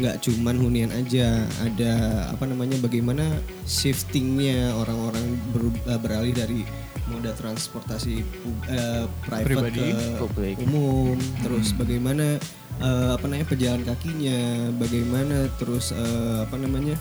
Nggak 0.00 0.26
cuman 0.26 0.56
hunian 0.58 0.90
aja, 0.90 1.46
ada 1.62 1.92
apa 2.32 2.44
namanya 2.48 2.80
bagaimana 2.82 3.24
shiftingnya 3.64 4.74
orang-orang 4.76 5.40
beru- 5.52 5.84
eh, 5.88 6.00
beralih 6.00 6.34
dari 6.34 6.60
moda 7.08 7.36
transportasi 7.36 8.24
eh, 8.72 9.04
private 9.28 9.44
Pribadi, 9.44 9.92
ke 9.92 10.04
publik. 10.16 10.56
umum, 10.64 11.16
terus 11.44 11.76
bagaimana 11.76 12.40
eh, 12.80 13.10
apa 13.14 13.24
namanya 13.28 13.46
pejalan 13.50 13.82
kakinya, 13.84 14.70
bagaimana 14.78 15.50
terus 15.60 15.92
eh, 15.94 16.38
apa 16.42 16.56
namanya 16.56 16.96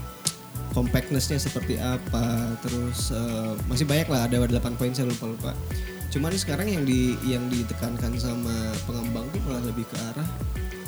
compactnessnya 0.74 1.38
seperti 1.38 1.78
apa, 1.80 2.58
terus 2.62 3.14
eh, 3.14 3.54
masih 3.70 3.86
banyak 3.88 4.08
lah 4.10 4.30
ada 4.30 4.42
8 4.44 4.78
poin 4.78 4.94
saya 4.94 5.10
lupa 5.10 5.26
lupa. 5.30 5.52
Cuman 6.14 6.30
sekarang 6.38 6.70
yang 6.70 6.84
di 6.86 7.18
yang 7.26 7.42
ditekankan 7.50 8.14
sama 8.22 8.54
pengembang 8.86 9.26
tuh 9.34 9.42
malah 9.50 9.66
lebih 9.66 9.86
ke 9.90 9.98
arah 10.14 10.30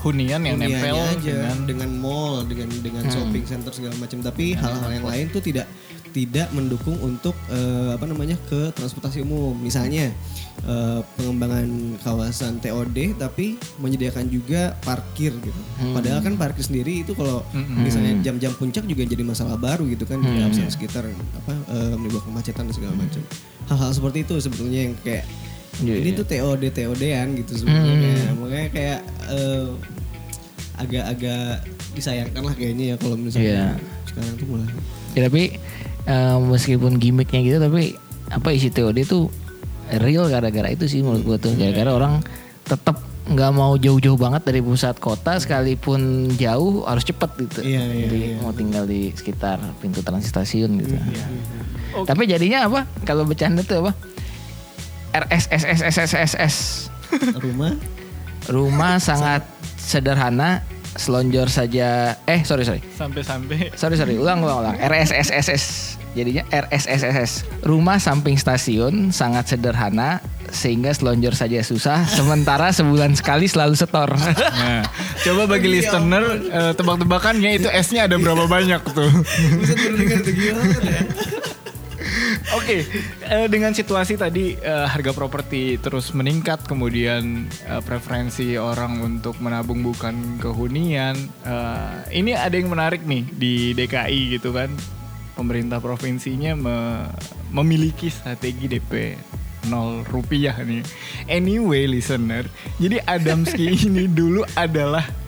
Hunian 0.05 0.45
yang 0.45 0.61
nempel 0.61 1.01
aja 1.01 1.17
dengan 1.17 1.57
dengan 1.65 1.89
mall, 1.97 2.45
dengan 2.45 2.69
dengan 2.77 3.09
shopping 3.09 3.41
center 3.41 3.73
segala 3.73 3.97
macam. 3.97 4.21
Tapi 4.21 4.53
hal-hal 4.53 5.01
yang 5.01 5.05
lain 5.09 5.33
tuh 5.33 5.41
tidak 5.41 5.65
tidak 6.15 6.47
mendukung 6.55 6.95
untuk 7.03 7.35
eh, 7.51 7.91
apa 7.91 8.07
namanya 8.07 8.39
ke 8.47 8.71
transportasi 8.71 9.19
umum. 9.19 9.51
Misalnya 9.51 10.15
eh, 10.63 10.99
pengembangan 11.19 11.67
kawasan 11.99 12.63
TOD 12.63 13.19
tapi 13.19 13.59
menyediakan 13.77 14.31
juga 14.31 14.79
parkir 14.79 15.35
gitu. 15.35 15.61
Padahal 15.91 16.23
kan 16.23 16.39
parkir 16.39 16.63
sendiri 16.63 17.03
itu 17.03 17.11
kalau 17.11 17.43
misalnya 17.75 18.15
jam-jam 18.23 18.55
puncak 18.55 18.87
juga 18.87 19.03
jadi 19.03 19.21
masalah 19.21 19.59
baru 19.59 19.83
gitu 19.91 20.07
kan 20.07 20.23
di 20.23 20.31
kawasan 20.39 20.71
sekitar 20.71 21.03
apa 21.35 21.51
eh, 21.51 21.93
menimbulkan 21.93 22.31
kemacetan 22.31 22.63
dan 22.65 22.73
segala 22.73 22.95
macam. 22.95 23.19
Hal-hal 23.67 23.91
seperti 23.91 24.23
itu 24.23 24.39
sebetulnya 24.39 24.79
yang 24.87 24.95
kayak 25.03 25.27
Iya, 25.75 25.99
ini 25.99 26.15
iya. 26.15 26.19
tuh 26.23 26.23
TOD 26.23 26.63
TOD-an 26.71 27.27
gitu 27.35 27.51
sebenarnya 27.59 27.95
kayak 27.99 28.31
makanya 28.39 28.69
kayak 28.71 28.99
eh, 29.27 29.67
agak-agak 30.75 31.63
disayangkan 31.95 32.41
lah 32.43 32.55
kayaknya 32.55 32.85
ya 32.85 32.95
kalau 32.95 33.15
misalnya 33.15 33.51
Iya. 33.51 33.67
sekarang 34.07 34.33
tuh 34.35 34.47
mulai 34.47 34.67
Ya, 35.15 35.27
tapi 35.31 35.43
eh, 36.05 36.37
meskipun 36.37 36.97
gimmicknya 36.97 37.41
gitu 37.41 37.57
tapi 37.61 37.97
apa 38.29 38.49
isi 38.53 38.73
TOD 38.73 38.97
itu 39.05 39.29
real 40.01 40.25
gara-gara 40.29 40.73
itu 40.73 40.89
sih 40.89 41.05
menurut 41.05 41.23
gua 41.25 41.37
tuh 41.37 41.53
gara-gara 41.53 41.93
orang 41.93 42.25
tetap 42.65 42.97
nggak 43.25 43.51
mau 43.57 43.73
jauh-jauh 43.73 44.21
banget 44.21 44.45
dari 44.45 44.61
pusat 44.61 45.01
kota 45.01 45.41
sekalipun 45.41 46.29
jauh 46.37 46.85
harus 46.85 47.01
cepet 47.01 47.29
gitu. 47.41 47.59
Iya, 47.65 47.81
iya, 47.89 48.05
Jadi 48.05 48.17
iya. 48.21 48.37
mau 48.37 48.53
tinggal 48.53 48.85
di 48.85 49.09
sekitar 49.17 49.57
pintu 49.81 50.05
transit 50.05 50.29
stasiun 50.29 50.77
gitu. 50.77 50.93
Tapi 52.05 52.29
jadinya 52.29 52.69
apa? 52.69 52.85
Kalau 53.01 53.25
bercanda 53.25 53.65
tuh 53.65 53.81
apa? 53.81 53.97
RSSSSSSS. 55.25 56.55
rumah 57.41 57.73
Rumah 58.45 59.01
sangat 59.01 59.41
sederhana, 59.81 60.61
selonjor 60.95 61.51
saja. 61.51 62.15
Eh 62.25 62.41
sorry 62.47 62.63
sorry. 62.63 62.81
sampai-sampai 62.95 63.75
Sorry 63.75 63.95
sorry, 63.99 64.15
ulang 64.15 64.41
ulang 64.41 64.63
ulang. 64.65 64.75
RSSSS. 64.79 65.95
Jadinya 66.15 66.47
RSSSS. 66.47 67.63
Rumah 67.67 67.99
samping 67.99 68.39
stasiun 68.39 69.11
sangat 69.11 69.51
sederhana 69.51 70.23
sehingga 70.47 70.95
selonjor 70.95 71.35
saja 71.35 71.59
susah. 71.59 72.07
Sementara 72.07 72.71
sebulan 72.71 73.19
sekali 73.19 73.51
selalu 73.51 73.75
setor. 73.75 74.15
Nah, 74.55 74.87
coba 75.27 75.43
bagi 75.51 75.67
listener 75.67 76.23
eh, 76.47 76.71
tebak-tebakannya 76.79 77.59
itu 77.59 77.67
S-nya 77.67 78.07
ada 78.07 78.15
berapa 78.15 78.47
banyak 78.47 78.81
tuh. 78.95 79.11
bisa 79.59 79.75
berdengar 79.75 80.19
tuh 80.23 80.33
gimana 80.33 80.79
ya 80.79 81.03
Oke, 82.53 82.85
eh, 83.25 83.47
dengan 83.49 83.73
situasi 83.73 84.21
tadi 84.21 84.53
eh, 84.53 84.85
harga 84.85 85.17
properti 85.17 85.81
terus 85.81 86.13
meningkat, 86.13 86.61
kemudian 86.69 87.49
eh, 87.65 87.81
preferensi 87.81 88.53
orang 88.53 89.01
untuk 89.01 89.41
menabung 89.41 89.81
bukan 89.81 90.37
kehunian. 90.37 91.17
eh, 91.41 91.95
ini 92.13 92.37
ada 92.37 92.53
yang 92.53 92.69
menarik 92.69 93.01
nih 93.01 93.25
di 93.33 93.73
DKI 93.73 94.37
gitu 94.37 94.53
kan, 94.53 94.69
pemerintah 95.33 95.81
provinsinya 95.81 96.53
me- 96.53 97.09
memiliki 97.49 98.13
strategi 98.13 98.77
DP 98.77 99.17
0 99.65 100.05
rupiah 100.13 100.53
nih. 100.61 100.85
Anyway, 101.25 101.89
listener, 101.89 102.45
jadi 102.77 103.01
Adamski 103.09 103.73
ini 103.89 104.05
dulu 104.05 104.45
adalah 104.53 105.24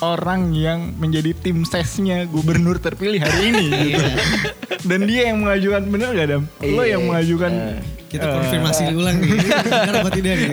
orang 0.00 0.50
yang 0.50 0.96
menjadi 0.96 1.32
tim 1.32 1.62
sesnya 1.62 2.24
gubernur 2.24 2.76
terpilih 2.76 3.20
hari 3.20 3.52
ini 3.52 3.64
gitu. 3.92 4.04
Dan 4.80 5.04
dia 5.04 5.28
yang 5.28 5.44
mengajukan 5.44 5.82
bener 5.86 6.08
gak 6.12 6.26
Dam? 6.26 6.42
Lo 6.64 6.80
Iya, 6.80 6.96
yang 6.96 7.02
mengajukan 7.04 7.52
kita 8.08 8.24
eh, 8.24 8.32
konfirmasi 8.32 8.82
ulang 8.98 9.16
nih 9.20 9.30
benar 9.38 9.94
apa 10.00 10.10
tidak 10.10 10.34
nih 10.34 10.48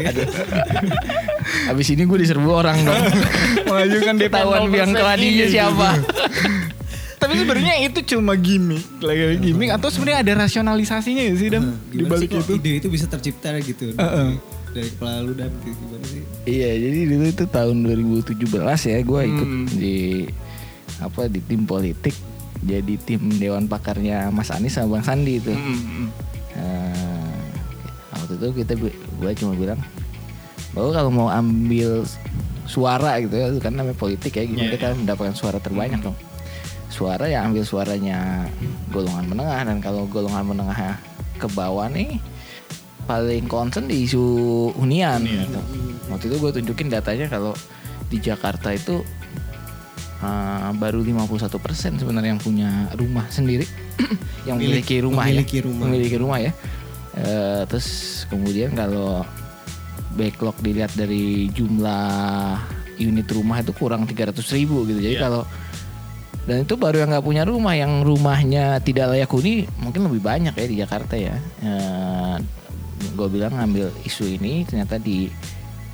Habis 1.65 1.87
ini 1.89 2.03
gue 2.03 2.19
diserbu 2.21 2.49
orang 2.49 2.77
dong. 2.83 3.01
mengajukan 3.71 4.13
Ketahuan 4.19 4.61
0% 4.67 4.73
biang 4.73 4.91
keladinya 4.91 5.45
siapa. 5.47 5.89
gitu. 5.95 6.11
Tapi 7.17 7.33
sebenarnya 7.33 7.75
itu 7.81 7.99
cuma 8.13 8.37
gimmick, 8.37 8.85
lagi 9.01 9.41
gimmick 9.41 9.73
atau 9.73 9.89
sebenarnya 9.89 10.21
ada 10.21 10.33
rasionalisasinya 10.37 11.23
ya 11.25 11.33
sih 11.33 11.49
Dam 11.49 11.73
di 11.89 12.05
balik 12.05 12.29
itu? 12.29 12.53
ide 12.53 12.71
itu 12.77 12.87
bisa 12.87 13.09
tercipta 13.09 13.57
gitu 13.57 13.89
Heeh. 13.97 14.37
Dari 14.77 14.89
kepala 14.93 15.25
lu 15.25 15.33
dan 15.33 15.49
gimana 15.59 16.05
sih 16.05 16.21
Iya, 16.45 16.69
jadi 16.77 16.99
dulu 17.09 17.25
itu 17.27 17.45
tahun 17.45 17.75
2017 17.83 18.45
ya 18.85 18.97
gue 19.01 19.21
ikut 19.25 19.47
Hmm. 19.49 19.65
di 19.73 19.97
apa 20.97 21.25
di 21.25 21.41
tim 21.41 21.65
politik 21.65 22.15
jadi 22.57 22.93
tim 22.97 23.21
dewan 23.37 23.65
pakarnya 23.65 24.29
Mas 24.29 24.49
Anies 24.49 24.73
sama 24.73 24.97
Bang 24.97 25.05
Sandi 25.05 25.37
itu. 25.37 25.53
Mm, 25.53 25.77
mm. 25.77 26.07
Nah, 26.57 27.37
waktu 28.13 28.33
itu 28.33 28.47
kita 28.57 28.73
gue 28.73 28.91
cuma 29.37 29.53
bilang 29.53 29.77
bahwa 30.73 30.89
kalau 30.89 31.11
mau 31.13 31.29
ambil 31.29 32.01
suara 32.65 33.21
gitu 33.21 33.33
ya, 33.33 33.47
kan 33.61 33.77
namanya 33.77 33.93
politik 33.93 34.33
ya, 34.33 34.43
gimana 34.43 34.67
Iya, 34.67 34.73
kita 34.73 34.87
mendapatkan 34.97 35.35
suara 35.37 35.61
terbanyak 35.61 36.01
dong. 36.01 36.17
Suara 36.89 37.29
ya 37.29 37.45
ambil 37.45 37.61
suaranya 37.61 38.49
golongan 38.89 39.29
menengah 39.29 39.61
dan 39.63 39.77
kalau 39.77 40.09
golongan 40.09 40.49
menengah 40.49 40.97
ke 41.37 41.45
bawah 41.53 41.85
nih 41.87 42.17
paling 43.07 43.47
concern 43.47 43.87
di 43.87 44.03
isu 44.03 44.23
hunian. 44.75 45.23
gitu. 45.23 45.59
Waktu 46.07 46.25
itu 46.27 46.35
gue 46.37 46.51
tunjukin 46.53 46.87
datanya 46.87 47.27
kalau 47.27 47.55
di 48.07 48.19
Jakarta 48.19 48.71
itu 48.71 49.03
uh, 50.19 50.69
baru 50.73 51.01
51% 51.01 51.47
sebenarnya 51.97 52.35
yang 52.35 52.41
punya 52.41 52.69
rumah 52.93 53.25
sendiri, 53.27 53.63
yang 54.47 54.59
Milik- 54.59 54.83
memiliki 54.83 54.95
rumah 54.99 55.25
memiliki 55.25 55.57
ya, 55.57 55.63
rumah. 55.63 55.83
memiliki 55.87 56.17
rumah 56.17 56.39
ya. 56.39 56.51
Eh, 57.17 57.61
terus 57.65 57.87
kemudian 58.29 58.71
kalau 58.71 59.25
backlog 60.13 60.53
dilihat 60.61 60.93
dari 60.93 61.49
jumlah 61.49 62.61
unit 62.97 63.25
rumah 63.29 63.57
itu 63.59 63.73
kurang 63.73 64.05
300 64.05 64.37
ribu 64.53 64.85
gitu. 64.85 65.01
Jadi 65.01 65.17
Iya. 65.17 65.25
kalau 65.25 65.41
dan 66.47 66.63
itu 66.63 66.79
baru 66.79 67.03
yang 67.03 67.11
nggak 67.11 67.25
punya 67.25 67.43
rumah, 67.43 67.75
yang 67.75 68.01
rumahnya 68.01 68.79
tidak 68.79 69.11
layak 69.11 69.27
huni 69.27 69.67
mungkin 69.77 70.07
lebih 70.07 70.21
banyak 70.21 70.53
ya 70.53 70.65
di 70.65 70.75
Jakarta 70.79 71.13
ya. 71.13 71.35
Gue 72.97 73.27
bilang 73.27 73.53
ngambil 73.53 73.93
isu 74.03 74.25
ini 74.27 74.63
ternyata 74.63 74.97
di 74.97 75.29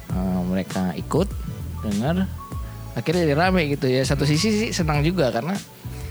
eh, 0.09 0.41
mereka 0.43 0.91
ikut 0.93 1.27
dengar 1.83 2.27
akhirnya 2.93 3.25
jadi 3.25 3.35
rame 3.35 3.73
gitu 3.73 3.89
ya. 3.89 4.05
Satu 4.05 4.23
sisi 4.23 4.49
sih 4.53 4.69
senang 4.69 5.01
juga 5.01 5.33
karena 5.33 5.57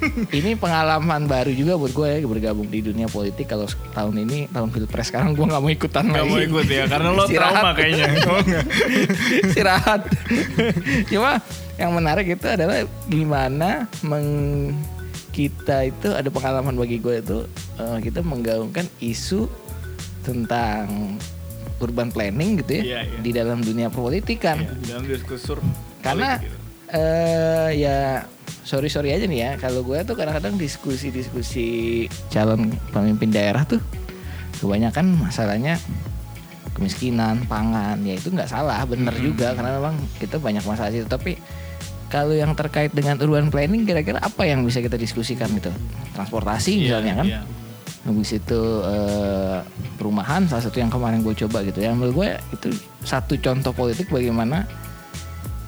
ini 0.34 0.58
pengalaman 0.58 1.30
baru 1.30 1.54
juga 1.54 1.78
buat 1.78 1.94
gue 1.94 2.06
ya 2.11 2.18
bergabung 2.26 2.66
di 2.66 2.82
dunia 2.82 3.06
politik 3.06 3.46
kalau 3.46 3.70
tahun 3.94 4.26
ini 4.26 4.50
tahun 4.50 4.75
pilpres 4.75 5.14
sekarang 5.14 5.30
gue 5.32 5.46
nggak 5.46 5.62
mau 5.62 5.70
ikutan 5.70 6.11
Gak 6.11 6.18
lagi. 6.18 6.26
mau 6.26 6.40
ikut 6.42 6.66
ya 6.66 6.84
karena 6.90 7.08
lo 7.14 7.25
trauma 7.25 7.70
kayaknya. 7.70 8.06
Istirahat. 9.46 10.00
Cuma 11.06 11.38
yang 11.78 11.94
menarik 11.94 12.34
itu 12.34 12.46
adalah 12.50 12.82
gimana 13.06 13.87
meng 14.02 14.26
kita 15.32 15.88
itu 15.88 16.12
ada 16.12 16.28
pengalaman 16.28 16.76
bagi 16.76 17.00
gue 17.00 17.22
itu 17.22 17.38
eh, 17.78 17.99
kita 18.02 18.20
menggaungkan 18.20 18.84
isu 19.00 19.49
tentang 20.23 21.19
urban 21.79 22.09
planning 22.09 22.62
gitu 22.62 22.79
ya 22.79 22.83
Iya, 22.83 23.00
iya. 23.05 23.19
di 23.19 23.31
dalam 23.31 23.59
dunia 23.59 23.88
politikan. 23.88 24.57
Ya, 24.57 24.71
dalam 24.88 25.05
diskusur 25.05 25.59
Karena 25.99 26.38
gitu. 26.38 26.55
eh 26.88 27.71
ya 27.76 28.23
sorry 28.62 28.87
sorry 28.87 29.11
aja 29.11 29.25
nih 29.25 29.41
ya 29.41 29.50
kalau 29.57 29.83
gue 29.83 29.99
tuh 30.02 30.14
kadang-kadang 30.14 30.55
diskusi-diskusi 30.55 31.67
calon 32.29 32.71
pemimpin 32.88 33.29
daerah 33.29 33.64
tuh 33.64 33.83
kebanyakan 34.57 35.19
masalahnya 35.19 35.75
kemiskinan, 36.73 37.45
pangan, 37.45 38.00
ya 38.00 38.17
itu 38.17 38.31
nggak 38.31 38.49
salah, 38.49 38.81
bener 38.85 39.12
Hmm. 39.12 39.25
juga 39.25 39.52
karena 39.52 39.76
memang 39.76 39.93
kita 40.17 40.38
banyak 40.38 40.64
masalah 40.64 40.88
itu. 40.88 41.05
Tapi 41.05 41.37
kalau 42.09 42.33
yang 42.33 42.52
terkait 42.52 42.88
dengan 42.91 43.21
urban 43.21 43.49
planning, 43.49 43.85
kira-kira 43.85 44.17
apa 44.19 44.43
yang 44.45 44.64
bisa 44.64 44.81
kita 44.81 44.97
diskusikan 44.97 45.52
gitu? 45.52 45.69
Transportasi 46.12 46.73
Iya, 46.73 46.81
misalnya 46.99 47.12
kan? 47.14 47.26
iya. 47.26 47.41
Habis 48.02 48.35
itu 48.35 48.61
eh, 48.82 49.59
perumahan 49.94 50.42
salah 50.50 50.62
satu 50.66 50.82
yang 50.82 50.90
kemarin 50.90 51.23
gue 51.23 51.35
coba 51.47 51.62
gitu 51.62 51.78
ya. 51.78 51.94
Menurut 51.94 52.14
gue 52.18 52.28
itu 52.50 52.68
satu 53.06 53.38
contoh 53.38 53.71
politik 53.71 54.11
bagaimana 54.11 54.66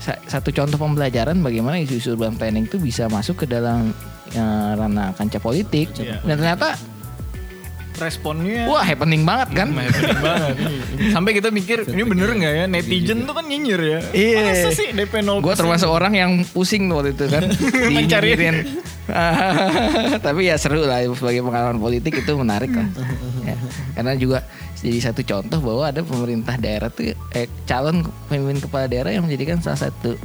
sa- 0.03 0.19
satu 0.27 0.51
contoh 0.51 0.75
pembelajaran 0.75 1.39
bagaimana 1.39 1.79
isu-isu 1.79 2.19
urban 2.19 2.35
planning 2.35 2.67
itu 2.67 2.83
bisa 2.83 3.07
masuk 3.07 3.43
ke 3.43 3.47
dalam 3.47 3.95
eh, 4.35 4.71
ranah 4.75 5.15
kancah 5.15 5.39
politik. 5.39 5.95
Dan 6.27 6.37
ternyata 6.43 6.75
responnya 7.99 8.67
wah 8.67 8.83
happening 8.83 9.23
banget 9.23 9.65
kan? 9.65 9.69
happening 9.73 10.19
banget. 10.21 10.55
Sampai 11.15 11.33
kita 11.37 11.49
mikir 11.55 11.87
ini 11.89 12.03
bener 12.03 12.29
nggak 12.35 12.53
ya 12.53 12.65
netizen 12.67 13.27
tuh 13.27 13.35
kan 13.35 13.45
nyinyir 13.47 13.81
ya. 13.81 14.01
Iya. 14.13 14.43
Masa 14.51 14.71
sih 14.75 14.89
DP 14.93 15.23
0%? 15.23 15.43
Gue 15.43 15.55
termasuk 15.55 15.89
orang 15.91 16.13
yang 16.15 16.31
pusing 16.51 16.91
waktu 16.91 17.15
itu 17.15 17.25
kan 17.31 17.43
Mencari-. 17.95 18.37
Tapi 20.27 20.41
ya 20.49 20.57
seru 20.57 20.85
lah 20.89 21.05
sebagai 21.13 21.45
pengalaman 21.45 21.77
politik 21.77 22.25
itu 22.25 22.33
menarik 22.35 22.73
lah. 22.73 22.89
Ya. 23.45 23.57
Karena 23.95 24.13
juga 24.17 24.39
jadi 24.85 25.01
satu 25.01 25.25
contoh 25.25 25.59
bahwa 25.65 25.85
ada 25.89 26.01
pemerintah 26.05 26.61
daerah 26.61 26.93
tuh 26.93 27.17
eh, 27.33 27.49
calon 27.65 28.05
pemimpin 28.29 28.61
kepala 28.61 28.85
daerah 28.85 29.13
yang 29.13 29.25
menjadikan 29.25 29.61
salah 29.61 29.89
satu 29.89 30.17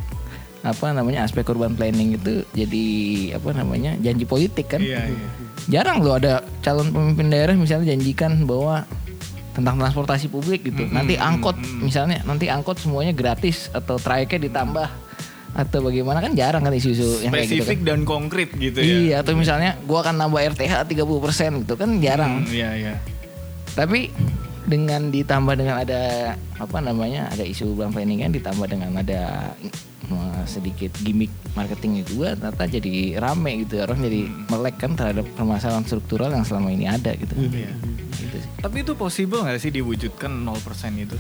apa 0.60 0.92
namanya 0.92 1.24
aspek 1.24 1.48
urban 1.48 1.72
planning 1.72 2.20
itu 2.20 2.44
jadi 2.51 2.86
apa 3.39 3.56
namanya 3.56 3.96
janji 4.04 4.28
politik 4.28 4.75
kan. 4.75 4.84
Iya, 4.84 5.08
iya. 5.08 5.28
Jarang 5.72 6.04
loh 6.04 6.20
ada 6.20 6.44
calon 6.60 6.92
pemimpin 6.92 7.32
daerah 7.32 7.56
misalnya 7.56 7.96
janjikan 7.96 8.44
bahwa 8.44 8.84
tentang 9.56 9.80
transportasi 9.80 10.28
publik 10.28 10.68
gitu. 10.68 10.84
Nanti 10.92 11.16
angkot 11.16 11.56
misalnya 11.80 12.24
nanti 12.28 12.51
angkot 12.51 12.75
semuanya 12.80 13.16
gratis 13.16 13.72
atau 13.72 13.96
trayeknya 13.96 14.51
ditambah 14.51 14.88
atau 15.50 15.80
bagaimana 15.82 16.22
kan 16.22 16.38
jarang 16.38 16.62
kan 16.62 16.75
isu-isu 16.75 17.25
yang 17.25 17.34
kayak 17.34 17.50
gitu 17.50 17.63
kan. 17.63 17.66
Spesifik 17.66 17.80
dan 17.82 18.00
konkret 18.06 18.50
gitu 18.54 18.78
ya. 18.80 18.86
Iya 18.86 19.16
atau 19.24 19.34
misalnya 19.34 19.80
gua 19.88 20.06
akan 20.06 20.16
nambah 20.22 20.60
RTH 20.60 20.74
30% 20.92 21.66
gitu 21.66 21.74
kan 21.80 21.89
jarang. 22.04 22.46
Hmm, 22.46 22.51
Iya, 22.54 22.70
iya. 22.78 22.94
Tapi 23.74 24.12
dengan 24.70 25.10
ditambah 25.10 25.58
dengan 25.58 25.82
ada 25.82 26.02
apa 26.62 26.78
namanya 26.78 27.26
ada 27.34 27.42
isu 27.42 27.74
planning 27.74 28.22
kan 28.22 28.30
ditambah 28.30 28.68
dengan 28.70 28.94
ada 29.02 29.50
eh, 30.06 30.44
sedikit 30.46 30.94
gimmick 31.02 31.34
marketing 31.58 32.06
itu 32.06 32.22
juga 32.22 32.38
ternyata 32.38 32.70
jadi 32.70 33.18
rame 33.18 33.66
gitu 33.66 33.82
orang 33.82 33.98
jadi 34.06 34.22
melek 34.54 34.76
kan 34.78 34.94
terhadap 34.94 35.26
permasalahan 35.34 35.82
struktural 35.90 36.30
yang 36.30 36.46
selama 36.46 36.70
ini 36.70 36.86
ada 36.86 37.18
gitu. 37.18 37.34
Iya. 37.34 37.74
Gitu 38.14 38.38
sih. 38.46 38.52
Tapi 38.62 38.86
itu 38.86 38.94
possible 38.94 39.42
nggak 39.42 39.58
sih 39.58 39.74
diwujudkan 39.74 40.30
0% 40.30 40.54
itu? 41.02 41.18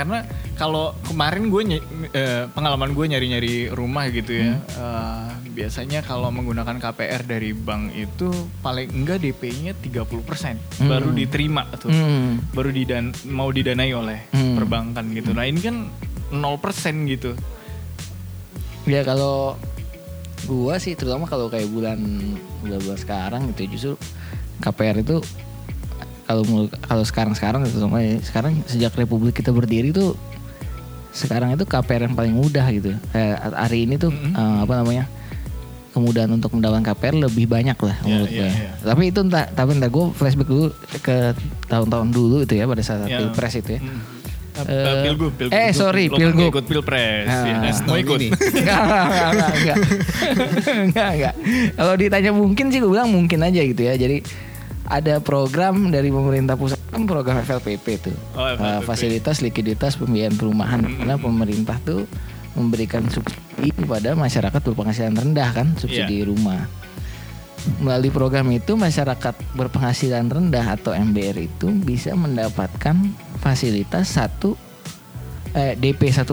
Karena 0.00 0.24
kalau 0.56 0.96
kemarin 1.04 1.52
gue 1.52 1.62
eh, 2.10 2.48
pengalaman 2.48 2.96
gue 2.96 3.04
nyari-nyari 3.04 3.68
rumah 3.68 4.08
gitu 4.08 4.32
ya, 4.32 4.56
Hmm. 4.56 4.64
eh, 4.80 5.28
biasanya 5.52 6.00
kalau 6.00 6.32
menggunakan 6.32 6.80
KPR 6.80 7.28
dari 7.28 7.52
bank 7.52 7.92
itu 7.92 8.32
paling 8.64 8.88
enggak 8.88 9.20
DP-nya 9.20 9.76
30% 9.76 10.56
baru 10.80 11.12
diterima 11.12 11.68
tuh, 11.76 11.92
Hmm. 11.92 12.40
baru 12.50 12.72
didan 12.72 13.12
mau 13.28 13.52
didanai 13.52 13.92
oleh 13.92 14.32
Hmm. 14.32 14.56
perbankan 14.56 15.12
gitu. 15.12 15.36
Nah 15.36 15.44
ini 15.44 15.60
kan 15.60 15.76
0% 16.32 17.04
gitu. 17.04 17.36
Ya 18.88 19.04
kalau 19.04 19.60
gua 20.48 20.80
sih 20.80 20.96
terutama 20.96 21.28
kalau 21.28 21.52
kayak 21.52 21.68
bulan 21.68 22.00
bulan 22.64 22.96
sekarang 22.96 23.52
gitu 23.52 23.60
justru 23.68 23.92
KPR 24.60 25.04
itu 25.04 25.20
kalau 26.30 26.42
kalau 26.80 27.02
sekarang 27.02 27.34
sekarang 27.34 27.60
gitu 27.64 27.82
sama 27.82 27.98
ya, 27.98 28.14
sekarang 28.20 28.62
sejak 28.64 28.94
Republik 28.94 29.34
kita 29.34 29.50
berdiri 29.50 29.90
tuh 29.90 30.14
sekarang 31.10 31.50
itu 31.50 31.66
KPR 31.66 32.06
yang 32.06 32.14
paling 32.14 32.30
mudah 32.30 32.62
gitu. 32.70 32.94
Eh, 33.10 33.34
hari 33.34 33.82
ini 33.82 33.98
tuh 33.98 34.14
eh, 34.14 34.58
apa 34.62 34.78
namanya 34.78 35.10
kemudahan 35.90 36.30
untuk 36.30 36.54
mendapatkan 36.54 36.86
KPR 36.86 37.18
lebih 37.20 37.44
banyak 37.44 37.74
lah 37.74 37.96
Iya, 37.98 38.06
menurut 38.06 38.30
iya, 38.30 38.38
gue. 38.40 38.50
iya. 38.54 38.70
Tapi 38.80 39.02
itu 39.04 39.20
entah, 39.20 39.44
tapi 39.50 39.70
entar 39.74 39.90
gue 39.90 40.04
flashback 40.12 40.46
dulu 40.46 40.66
ke 41.02 41.34
tahun-tahun 41.66 42.08
dulu 42.10 42.36
itu 42.40 42.54
ya 42.54 42.64
pada 42.64 42.78
saat 42.80 43.04
Ya. 43.04 43.18
pilpres 43.18 43.54
itu 43.56 43.70
ya. 43.74 43.82
Hmm. 43.82 43.98
Eh, 44.60 44.70
Eh, 44.70 45.02
pilgub, 45.04 45.32
pilgub. 45.32 45.50
eh, 45.52 45.70
sorry, 45.72 46.06
Lo 46.06 46.14
pilgub. 46.14 46.50
ikut 46.52 46.64
pilpres, 46.64 47.26
Ah. 47.26 47.42
ya 47.42 47.54
kan? 47.64 47.74
Mau 47.84 47.96
ikut. 47.96 48.18
enggak. 48.52 48.82
enggak, 50.84 51.08
enggak. 51.10 51.34
Kalau 51.74 51.94
ditanya 51.96 52.30
mungkin 52.32 52.66
sih 52.68 52.78
gue 52.78 52.86
bilang 52.88 53.08
mungkin 53.08 53.38
aja 53.40 53.60
gitu 53.60 53.80
ya. 53.80 53.94
Jadi 53.96 54.22
ada 54.90 55.22
program 55.22 55.88
dari 55.88 56.10
pemerintah 56.10 56.58
pusat 56.58 56.82
kan 56.90 57.06
program 57.06 57.38
FLPP 57.38 57.86
tuh. 58.02 58.16
Oh, 58.34 58.42
Eh, 58.42 58.58
FLPP. 58.58 58.82
fasilitas 58.84 59.36
likuiditas 59.38 59.94
pembiayaan 59.94 60.34
perumahan. 60.34 60.82
Karena 60.82 61.14
pemerintah 61.14 61.78
tuh 61.80 62.10
memberikan 62.52 63.06
subsidi 63.06 63.70
kepada 63.70 64.12
masyarakat 64.12 64.58
berpenghasilan 64.60 65.14
rendah 65.14 65.48
kan, 65.54 65.78
subsidi 65.78 66.26
rumah. 66.26 66.66
Melalui 67.78 68.10
program 68.10 68.50
itu 68.50 68.74
masyarakat 68.74 69.36
berpenghasilan 69.54 70.26
rendah 70.26 70.74
atau 70.74 70.90
MBR 70.90 71.46
itu 71.46 71.70
bisa 71.70 72.10
mendapatkan 72.12 72.96
fasilitas 73.38 74.10
satu 74.10 74.58
eh, 75.52 75.76
DP 75.76 76.10
1% 76.10 76.26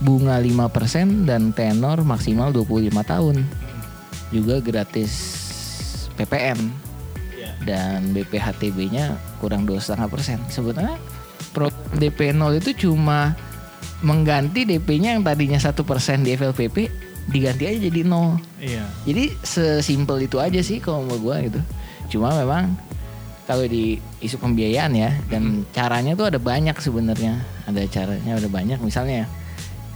bunga 0.00 0.40
5% 0.40 1.28
dan 1.28 1.52
tenor 1.52 2.02
maksimal 2.02 2.50
25 2.50 2.90
tahun. 3.04 3.36
Juga 4.32 4.58
gratis 4.58 5.39
PPN 6.20 6.58
Iya. 7.40 7.56
dan 7.64 8.12
BPHTB-nya 8.12 9.16
kurang 9.40 9.64
2,5%. 9.64 10.52
Sebetulnya 10.52 11.00
pro 11.56 11.72
DP 11.96 12.36
0 12.36 12.60
itu 12.60 12.86
cuma 12.88 13.32
mengganti 14.04 14.68
DP-nya 14.68 15.16
yang 15.16 15.24
tadinya 15.24 15.56
1% 15.56 15.72
di 16.20 16.36
FLPP 16.36 16.76
diganti 17.32 17.64
aja 17.64 17.78
jadi 17.88 18.00
0. 18.04 18.36
Iya. 18.60 18.84
Jadi 19.08 19.24
sesimpel 19.40 20.28
itu 20.28 20.36
aja 20.36 20.60
sih 20.60 20.84
kalau 20.84 21.04
menurut 21.08 21.22
gua 21.24 21.36
gitu. 21.40 21.60
Cuma 22.12 22.36
memang 22.36 22.76
kalau 23.48 23.64
di 23.64 23.96
isu 24.20 24.36
pembiayaan 24.36 24.92
ya 24.94 25.10
dan 25.32 25.64
caranya 25.72 26.12
tuh 26.12 26.28
ada 26.28 26.36
banyak 26.36 26.76
sebenarnya. 26.76 27.40
Ada 27.64 27.88
caranya 27.88 28.36
ada 28.36 28.48
banyak 28.52 28.78
misalnya 28.84 29.24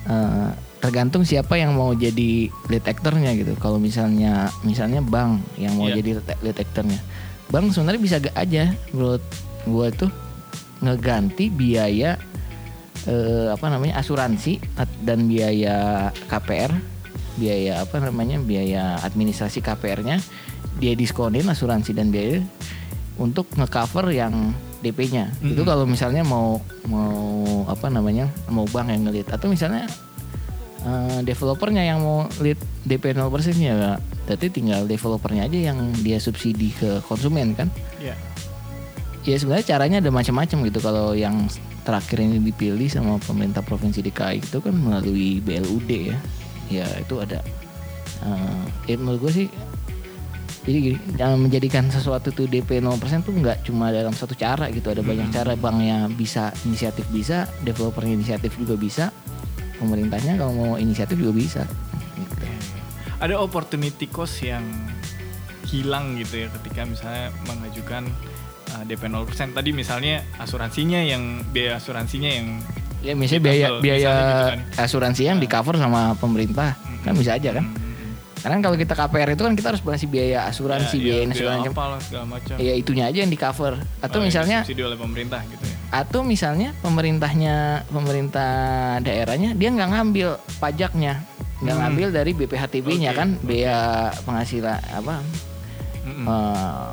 eh, 0.09 0.49
tergantung 0.85 1.25
siapa 1.25 1.57
yang 1.57 1.73
mau 1.73 1.97
jadi 1.97 2.53
lead 2.69 2.85
actornya 2.85 3.33
gitu. 3.33 3.57
Kalau 3.57 3.81
misalnya 3.81 4.53
misalnya 4.61 5.01
bank 5.01 5.41
yang 5.57 5.73
mau 5.81 5.89
Iya. 5.89 6.05
jadi 6.05 6.11
lead- 6.45 6.61
actornya. 6.61 7.01
Bank 7.49 7.73
sebenarnya 7.73 8.03
bisa 8.05 8.21
gak 8.21 8.37
aja 8.37 8.77
menurut 8.93 9.25
gua 9.65 9.89
tuh 9.89 10.13
ngeganti 10.85 11.49
biaya 11.49 12.21
eh, 13.05 13.49
apa 13.49 13.73
namanya 13.73 13.97
asuransi 13.97 14.61
dan 15.01 15.25
biaya 15.25 16.09
KPR 16.29 16.73
biaya 17.35 17.81
apa 17.81 17.97
namanya 17.99 18.37
biaya 18.39 19.01
administrasi 19.01 19.65
KPR-nya 19.65 20.21
dia 20.77 20.93
diskonin 20.93 21.49
asuransi 21.49 21.97
dan 21.97 22.13
biaya 22.13 22.45
untuk 23.17 23.49
ngecover 23.57 24.13
yang 24.13 24.53
DP-nya 24.81 25.33
itu 25.41 25.65
kalau 25.65 25.89
misalnya 25.89 26.21
mau 26.21 26.61
mau 26.85 27.17
apa 27.65 27.89
namanya 27.89 28.29
mau 28.47 28.69
bank 28.69 28.93
yang 28.93 29.09
ngelit 29.09 29.29
atau 29.29 29.49
misalnya 29.49 29.89
eh, 30.85 31.21
developernya 31.25 31.83
yang 31.85 32.05
mau 32.05 32.29
lead 32.41 32.61
DP 32.85 33.17
0% 33.17 33.29
ya 33.59 33.97
berarti 34.25 34.49
tinggal 34.49 34.89
developernya 34.89 35.49
aja 35.49 35.73
yang 35.73 35.79
dia 36.01 36.17
subsidi 36.17 36.73
ke 36.73 37.05
konsumen 37.05 37.53
kan? 37.57 37.69
Iya. 38.01 38.17
ya 39.25 39.37
sebenarnya 39.41 39.65
caranya 39.65 39.97
ada 40.05 40.13
macam-macam 40.13 40.69
gitu. 40.69 40.79
Kalau 40.85 41.17
yang 41.17 41.49
terakhir 41.85 42.21
ini 42.21 42.41
dipilih 42.41 42.89
sama 42.89 43.21
pemerintah 43.21 43.61
provinsi 43.61 44.01
DKI 44.05 44.41
itu 44.41 44.61
kan 44.61 44.73
melalui 44.77 45.41
BLUD 45.41 45.89
ya. 45.89 46.17
Ya 46.73 46.87
itu 47.01 47.21
ada. 47.21 47.41
Eh 48.25 48.93
ya 48.93 48.97
menurut 49.01 49.29
gue 49.29 49.33
sih 49.45 49.49
jadi 50.65 50.79
gini 50.81 50.99
jangan 51.21 51.45
menjadikan 51.45 51.85
sesuatu 51.93 52.33
tuh 52.33 52.49
DP 52.49 52.81
0% 52.81 52.97
tuh 53.21 53.37
nggak 53.37 53.69
cuma 53.69 53.93
dalam 53.93 54.17
satu 54.17 54.33
cara 54.33 54.73
gitu. 54.73 54.89
Ada 54.89 55.05
banyak 55.05 55.29
cara 55.33 55.53
banknya 55.57 56.09
bisa 56.09 56.53
inisiatif 56.65 57.05
bisa 57.13 57.45
developernya 57.65 58.17
inisiatif 58.17 58.57
juga 58.57 58.77
bisa 58.81 59.13
pemerintahnya 59.77 60.37
kalau 60.37 60.53
mau 60.53 60.73
inisiatif 60.77 61.17
juga 61.17 61.33
bisa 61.33 61.63
gitu. 62.15 62.47
Ada 63.19 63.35
opportunity 63.37 64.07
cost 64.07 64.41
yang 64.41 64.63
hilang 65.65 66.15
gitu 66.17 66.45
ya 66.45 66.49
ketika 66.61 66.85
misalnya 66.85 67.33
mengajukan 67.45 68.05
uh, 68.71 68.83
DP 68.85 69.09
0%. 69.09 69.27
Tadi 69.53 69.71
misalnya 69.73 70.23
asuransinya 70.37 71.01
yang 71.01 71.43
biaya 71.49 71.79
asuransinya 71.79 72.31
yang 72.31 72.47
ya 73.01 73.13
misalnya 73.13 73.43
biaya 73.43 73.67
biaya 73.81 74.13
gitu 74.13 74.45
kan. 74.49 74.61
asuransi 74.81 75.23
yang 75.25 75.37
di 75.37 75.45
cover 75.45 75.77
sama 75.77 76.17
pemerintah 76.17 76.73
kan 77.03 77.13
bisa 77.13 77.37
aja 77.37 77.53
kan 77.53 77.65
Hmm, 77.65 78.17
Karena 78.41 78.61
kalau 78.61 78.77
kita 78.77 78.93
KPR 78.93 79.29
itu 79.33 79.43
kan 79.45 79.53
kita 79.57 79.69
harus 79.73 79.81
ngasih 79.81 80.09
biaya 80.09 80.45
asuransi, 80.45 80.97
ya, 80.97 81.05
biaya 81.05 81.23
ya, 81.25 81.33
segala 81.33 81.57
macam. 81.57 81.73
apalah 81.73 82.01
segala. 82.01 82.25
Ya 82.61 82.73
itunya 82.77 83.05
aja 83.09 83.19
yang 83.25 83.33
di 83.33 83.41
cover. 83.41 83.81
Atau 84.05 84.21
Oh, 84.21 84.21
yang 84.21 84.29
misalnya 84.29 84.57
disubsidi 84.61 84.85
oleh 84.85 84.99
pemerintah 85.01 85.41
gitu 85.49 85.65
ya. 85.65 85.74
Atau 85.95 86.27
misalnya 86.27 86.75
pemerintahnya 86.83 87.87
pemerintah 87.87 88.51
daerahnya 88.99 89.55
dia 89.55 89.71
nggak 89.71 89.91
ngambil 89.95 90.29
pajaknya. 90.59 91.23
Nggak 91.63 91.77
ngambil 91.81 92.09
dari 92.11 92.33
BPHTB-nya 92.35 93.15
Oke, 93.15 93.19
kan 93.23 93.29
bea 93.41 94.11
penghasilan 94.27 94.75
apa 94.91 95.23
eh, 96.05 96.91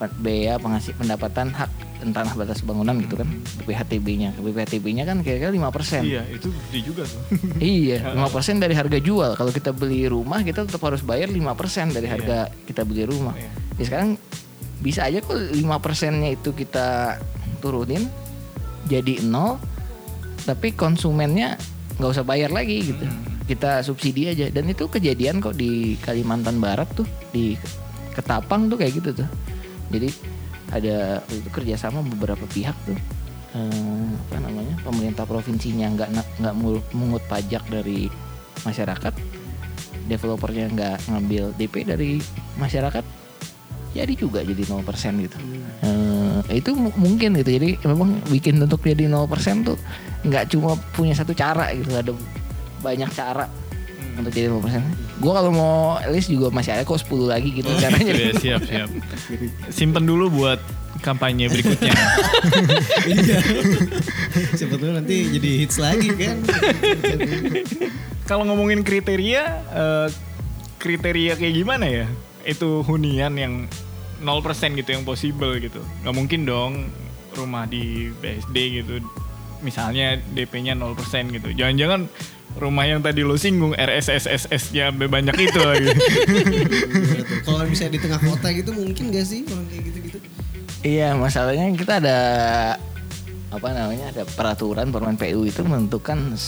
pe- 0.00 0.16
bea 0.18 0.56
penghasil 0.56 0.96
pendapatan 0.96 1.52
hak 1.52 1.68
tanah 2.00 2.32
batas 2.32 2.64
bangunan 2.64 2.96
gitu 3.04 3.20
kan 3.20 3.28
BPHTB-nya 3.60 4.32
BPHTB-nya 4.40 5.04
kan 5.04 5.20
kira-kira 5.20 5.52
5% 5.52 6.00
Iya, 6.00 6.24
itu 6.32 6.48
gede 6.48 6.80
juga 6.80 7.02
tuh. 7.04 7.20
Iya, 7.60 8.16
5% 8.16 8.56
dari 8.64 8.72
harga 8.72 8.96
jual. 8.96 9.36
Kalau 9.36 9.52
kita 9.52 9.76
beli 9.76 10.08
rumah 10.08 10.40
kita 10.40 10.64
tetap 10.64 10.80
harus 10.80 11.04
bayar 11.04 11.28
5% 11.28 11.92
dari 11.92 12.08
harga 12.08 12.48
kita 12.64 12.88
beli 12.88 13.04
rumah. 13.04 13.36
Iya. 13.36 13.50
Ya 13.76 13.84
sekarang 13.84 14.10
bisa 14.80 15.04
aja 15.04 15.20
kok 15.20 15.36
5%-nya 15.36 16.32
itu 16.32 16.56
kita 16.56 17.20
turunin 17.60 18.08
jadi 18.88 19.20
nol 19.22 19.60
tapi 20.48 20.72
konsumennya 20.72 21.60
nggak 22.00 22.10
usah 22.16 22.24
bayar 22.24 22.48
lagi 22.48 22.80
gitu. 22.94 23.04
Kita 23.44 23.84
subsidi 23.84 24.30
aja. 24.30 24.48
Dan 24.48 24.72
itu 24.72 24.88
kejadian 24.88 25.42
kok 25.42 25.58
di 25.58 26.00
Kalimantan 26.00 26.62
Barat 26.62 26.88
tuh 26.96 27.04
di 27.34 27.58
Ketapang 28.16 28.72
tuh 28.72 28.80
kayak 28.80 28.92
gitu 28.96 29.10
tuh. 29.20 29.28
Jadi 29.92 30.08
ada 30.70 31.20
itu 31.28 31.48
kerjasama 31.52 32.00
beberapa 32.00 32.42
pihak 32.48 32.74
tuh. 32.88 32.96
Eh, 33.50 34.06
apa 34.30 34.36
namanya 34.38 34.78
pemerintah 34.86 35.26
provinsinya 35.26 35.90
nggak 35.92 36.10
nggak 36.40 36.54
mungut 36.94 37.22
pajak 37.28 37.66
dari 37.68 38.08
masyarakat. 38.64 39.12
Developernya 40.08 40.66
nggak 40.72 40.98
ngambil 41.10 41.44
DP 41.58 41.74
dari 41.86 42.18
masyarakat 42.58 43.19
jadi 43.92 44.12
juga 44.12 44.40
jadi 44.40 44.62
0% 44.62 44.82
gitu 45.20 45.38
Eh, 46.42 46.56
itu 46.56 46.70
mu- 46.72 46.94
mungkin 46.94 47.36
gitu 47.36 47.50
jadi 47.52 47.78
memang 47.84 48.22
bikin 48.26 48.58
untuk 48.58 48.80
jadi 48.80 49.06
0% 49.06 49.28
tuh 49.62 49.76
nggak 50.20 50.50
cuma 50.50 50.74
punya 50.90 51.12
satu 51.12 51.30
cara 51.30 51.70
gitu 51.72 51.90
ada 51.92 52.10
banyak 52.80 53.06
cara 53.08 53.46
untuk 54.12 54.30
jadi 54.30 54.48
0% 54.48 54.58
gue 55.16 55.32
kalau 55.32 55.50
mau 55.50 55.74
list 56.08 56.26
juga 56.26 56.48
masih 56.48 56.72
ada 56.72 56.82
kok 56.82 56.98
10 56.98 57.06
lagi 57.24 57.50
gitu 57.52 57.68
caranya 57.76 58.10
Iya, 58.10 58.32
siap, 58.34 58.60
siap. 58.64 58.88
Simpen 59.68 60.04
dulu 60.04 60.32
buat 60.32 60.58
kampanye 61.00 61.46
berikutnya. 61.46 61.92
Iya. 63.06 63.38
Siapa 64.52 64.74
tahu 64.74 64.92
nanti 64.92 65.28
jadi 65.30 65.50
hits 65.58 65.76
lagi 65.76 66.12
kan. 66.12 66.44
Kalau 68.24 68.44
ngomongin 68.44 68.80
kriteria, 68.80 69.42
eh, 69.70 70.08
kriteria 70.76 71.34
kayak 71.34 71.54
gimana 71.54 71.86
ya? 71.86 72.06
Itu 72.44 72.82
hunian 72.84 73.36
yang 73.36 73.68
0% 74.20 74.78
gitu 74.78 74.90
yang 74.92 75.04
possible 75.04 75.56
gitu. 75.56 75.80
Nggak 76.04 76.14
mungkin 76.14 76.40
dong 76.44 76.72
rumah 77.36 77.64
di 77.64 78.12
BSD 78.20 78.56
gitu. 78.84 79.00
Misalnya 79.60 80.16
DP-nya 80.32 80.76
0% 80.76 80.96
gitu. 81.36 81.48
Jangan-jangan 81.52 82.08
rumah 82.58 82.82
yang 82.88 82.98
tadi 83.04 83.22
lo 83.22 83.38
singgung 83.38 83.76
RSSSS-nya 83.78 84.90
banyak 84.90 85.36
itu 85.38 85.60
lagi. 85.70 85.92
Kalau 87.46 87.62
bisa 87.68 87.86
di 87.86 87.98
tengah 88.00 88.18
kota 88.18 88.50
gitu 88.50 88.74
mungkin 88.74 89.14
gak 89.14 89.26
sih 89.28 89.46
orang 89.46 89.66
kayak 89.70 89.82
gitu-gitu? 89.92 90.18
Iya, 90.80 91.12
masalahnya 91.14 91.70
kita 91.76 92.00
ada 92.00 92.18
apa 93.50 93.68
namanya 93.74 94.14
ada 94.14 94.22
peraturan 94.24 94.94
permen 94.94 95.18
PU 95.18 95.42
itu 95.44 95.60
menentukan 95.66 96.38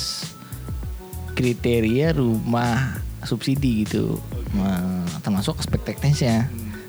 kriteria 1.35 2.15
rumah 2.15 3.03
subsidi 3.25 3.87
gitu, 3.87 4.19
Ma- 4.53 5.07
termasuk 5.21 5.59
aspek 5.59 5.83
teknisnya. 5.83 6.47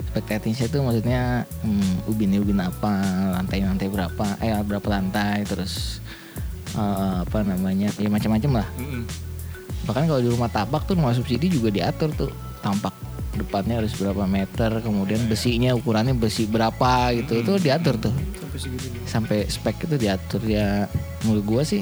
Aspek 0.10 0.24
teknisnya 0.28 0.68
itu 0.70 0.78
maksudnya 0.82 1.22
hmm, 1.62 2.10
ubin-ubin 2.10 2.60
apa, 2.62 2.92
lantai-lantai 3.34 3.88
berapa, 3.90 4.26
eh 4.40 4.54
berapa 4.62 4.88
lantai, 4.90 5.46
terus 5.46 6.02
eh, 6.74 7.16
apa 7.26 7.42
namanya, 7.42 7.90
ya 7.98 8.10
macam-macam 8.10 8.62
lah. 8.62 8.68
Bahkan 9.84 10.08
kalau 10.08 10.22
di 10.24 10.30
rumah 10.32 10.48
tapak 10.48 10.88
tuh 10.88 10.96
rumah 10.96 11.12
subsidi 11.12 11.52
juga 11.52 11.68
diatur 11.68 12.14
tuh 12.16 12.32
tampak 12.64 12.96
depannya 13.34 13.82
harus 13.82 13.98
berapa 13.98 14.24
meter, 14.30 14.80
kemudian 14.80 15.26
besinya 15.26 15.74
ukurannya 15.74 16.14
besi 16.14 16.46
berapa 16.46 17.10
gitu, 17.18 17.42
itu 17.42 17.52
diatur 17.60 17.98
tuh 17.98 18.14
Sampai 18.14 18.60
segitu. 18.62 18.88
sampai 19.10 19.38
spek 19.50 19.90
itu 19.90 19.96
diatur 19.98 20.42
ya. 20.46 20.86
Menurut 21.26 21.44
gua 21.44 21.62
sih 21.66 21.82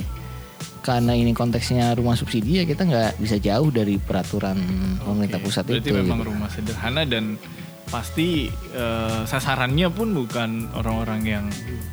karena 0.81 1.13
ini 1.13 1.31
konteksnya 1.31 1.93
rumah 1.93 2.13
subsidi 2.13 2.57
ya 2.57 2.65
kita 2.65 2.83
nggak 2.83 3.11
bisa 3.17 3.37
jauh 3.37 3.69
dari 3.69 3.95
peraturan 3.95 4.57
pemerintah 4.97 5.37
Oke, 5.37 5.45
pusat 5.45 5.63
Berarti 5.63 5.81
itu. 5.83 5.95
memang 5.95 6.19
gitu. 6.19 6.27
rumah 6.27 6.49
sederhana 6.49 7.01
dan 7.03 7.37
pasti 7.85 8.47
eh, 8.71 9.21
sasarannya 9.23 9.87
pun 9.89 10.15
bukan 10.15 10.49
orang-orang 10.73 11.21
yang 11.23 11.45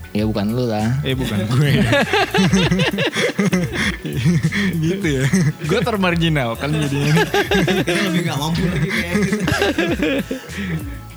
Ya 0.08 0.24
bukan 0.24 0.50
lu 0.50 0.64
lah. 0.64 0.88
eh 1.02 1.12
bukan 1.12 1.36
gue. 1.52 1.68
gitu 4.80 5.06
ya. 5.06 5.24
Gue 5.62 5.80
termarginal 5.80 6.56
kan 6.56 6.72
jadinya. 6.72 7.12
Kita 7.52 7.92
lebih 8.08 8.20
gak 8.24 8.38
mampu 8.38 8.62
lagi 8.64 8.88
kayak 8.88 9.14
gitu. 9.20 9.42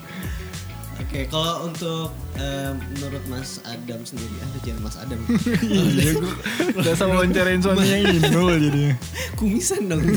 Oke, 1.11 1.27
kalau 1.27 1.67
untuk 1.67 2.07
eh, 2.39 2.71
menurut 2.95 3.19
Mas 3.27 3.59
Adam 3.67 3.99
sendiri, 4.07 4.31
ada 4.47 4.57
jangan 4.63 4.79
Mas 4.79 4.95
Adam. 4.95 5.19
Iya 5.99 6.11
gue 6.15 6.33
udah 6.71 6.95
sama 6.95 7.19
wawancarain 7.19 7.59
suaminya 7.59 7.97
Inul 8.15 8.55
jadinya. 8.55 8.95
Kumisan 9.35 9.91
dong. 9.91 10.07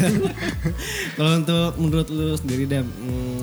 Kalau 1.19 1.43
untuk 1.43 1.71
menurut 1.83 2.07
lu 2.15 2.39
sendiri 2.39 2.71
Dam, 2.71 2.87
hmm, 2.87 3.43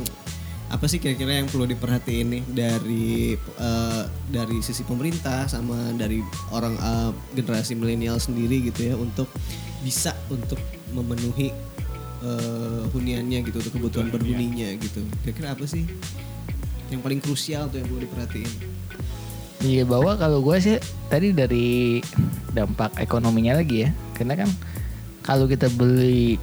apa 0.71 0.87
sih 0.87 1.03
kira-kira 1.03 1.43
yang 1.43 1.51
perlu 1.51 1.67
diperhatiin 1.67 2.39
nih 2.39 2.43
dari 2.55 3.35
eh, 3.35 4.03
dari 4.31 4.63
sisi 4.63 4.87
pemerintah 4.87 5.43
sama 5.51 5.91
dari 5.99 6.23
orang 6.55 6.79
eh, 6.79 7.11
generasi 7.35 7.75
milenial 7.75 8.15
sendiri 8.15 8.71
gitu 8.71 8.79
ya 8.79 8.95
untuk 8.95 9.27
bisa 9.83 10.15
untuk 10.31 10.63
memenuhi 10.95 11.51
eh, 12.23 12.81
huniannya 12.95 13.43
gitu 13.43 13.59
untuk 13.59 13.75
kebutuhan 13.75 14.07
berhuninya 14.07 14.71
gitu. 14.79 15.03
Kira-kira 15.27 15.51
apa 15.51 15.67
sih 15.67 15.83
yang 16.91 17.01
paling 17.01 17.23
krusial 17.23 17.71
tuh 17.71 17.79
yang 17.79 17.87
perlu 17.87 18.01
diperhatiin? 18.03 18.51
Iya 19.61 19.83
bahwa 19.85 20.17
kalau 20.17 20.41
gue 20.41 20.57
sih 20.59 20.77
tadi 21.07 21.31
dari 21.31 22.01
dampak 22.51 22.97
ekonominya 22.99 23.61
lagi 23.61 23.87
ya, 23.87 23.89
karena 24.17 24.33
kan 24.43 24.49
kalau 25.21 25.45
kita 25.45 25.69
beli 25.71 26.35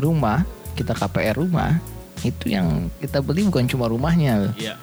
rumah, 0.00 0.42
kita 0.74 0.96
KPR 0.96 1.36
rumah, 1.38 1.76
itu 2.24 2.50
yang 2.50 2.88
kita 2.98 3.20
beli 3.22 3.46
bukan 3.46 3.68
cuma 3.68 3.86
rumahnya 3.86 4.48
loh. 4.48 4.54
Iya. 4.58 4.74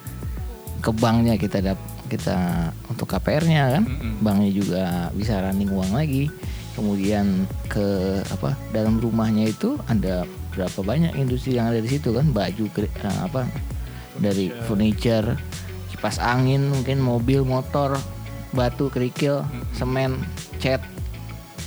ke 0.86 0.94
banknya 0.94 1.34
kita 1.42 1.66
dap 1.66 1.82
kita 2.06 2.70
untuk 2.86 3.10
KPR-nya 3.10 3.74
kan 3.74 3.84
Mm-mm. 3.90 4.22
banknya 4.22 4.52
juga 4.54 4.84
bisa 5.18 5.42
running 5.42 5.74
uang 5.74 5.98
lagi 5.98 6.30
kemudian 6.78 7.50
ke 7.66 8.22
apa 8.30 8.54
dalam 8.70 9.02
rumahnya 9.02 9.50
itu 9.50 9.82
ada 9.90 10.30
berapa 10.54 10.86
banyak 10.86 11.18
industri 11.18 11.58
yang 11.58 11.74
ada 11.74 11.82
di 11.82 11.90
situ 11.90 12.14
kan 12.14 12.30
baju 12.30 12.70
eh, 12.78 12.86
apa 13.02 13.50
dari 14.20 14.52
furniture. 14.66 15.38
kipas 15.92 16.20
angin 16.20 16.68
mungkin 16.68 17.00
mobil 17.00 17.48
motor 17.48 17.96
batu 18.52 18.92
kerikil 18.92 19.48
semen 19.72 20.20
cat 20.60 20.84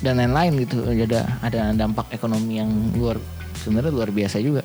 dan 0.04 0.20
lain-lain 0.20 0.68
gitu. 0.68 0.84
Ada 0.84 1.40
ada 1.40 1.72
dampak 1.72 2.12
ekonomi 2.12 2.60
yang 2.60 2.70
luar 2.92 3.16
sebenarnya 3.60 3.92
luar 3.92 4.10
biasa 4.12 4.38
juga. 4.38 4.62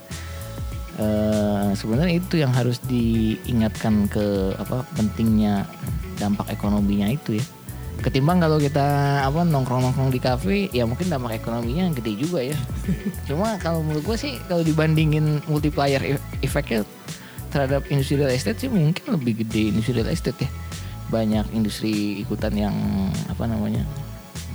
Eh, 0.93 1.69
sebenarnya 1.73 2.21
itu 2.21 2.37
yang 2.37 2.53
harus 2.53 2.77
diingatkan 2.85 4.05
ke 4.05 4.53
apa 4.61 4.85
pentingnya 4.93 5.65
dampak 6.21 6.53
ekonominya 6.53 7.09
itu 7.09 7.41
ya. 7.41 7.45
Ketimbang 8.05 8.43
kalau 8.43 8.61
kita 8.61 8.85
apa 9.25 9.41
nongkrong 9.41 9.89
nongkrong 9.89 10.11
di 10.13 10.21
kafe 10.21 10.69
ya 10.69 10.85
mungkin 10.85 11.09
dampak 11.09 11.41
ekonominya 11.41 11.89
gede 11.97 12.13
juga 12.21 12.45
ya. 12.45 12.57
Cuma 13.27 13.57
kalau 13.57 13.81
menurut 13.81 14.05
gue 14.05 14.17
sih 14.21 14.33
kalau 14.45 14.61
dibandingin 14.61 15.41
multiplier 15.49 15.97
e- 16.03 16.25
efeknya 16.45 16.85
terhadap 17.53 17.85
industri 17.93 18.17
real 18.17 18.33
estate 18.33 18.57
sih 18.57 18.69
mungkin 18.73 19.13
lebih 19.13 19.45
gede 19.45 19.69
industri 19.69 19.93
real 19.93 20.09
estate 20.09 20.35
ya 20.41 20.49
banyak 21.13 21.45
industri 21.53 22.25
ikutan 22.25 22.57
yang 22.57 22.73
apa 23.29 23.45
namanya 23.45 23.85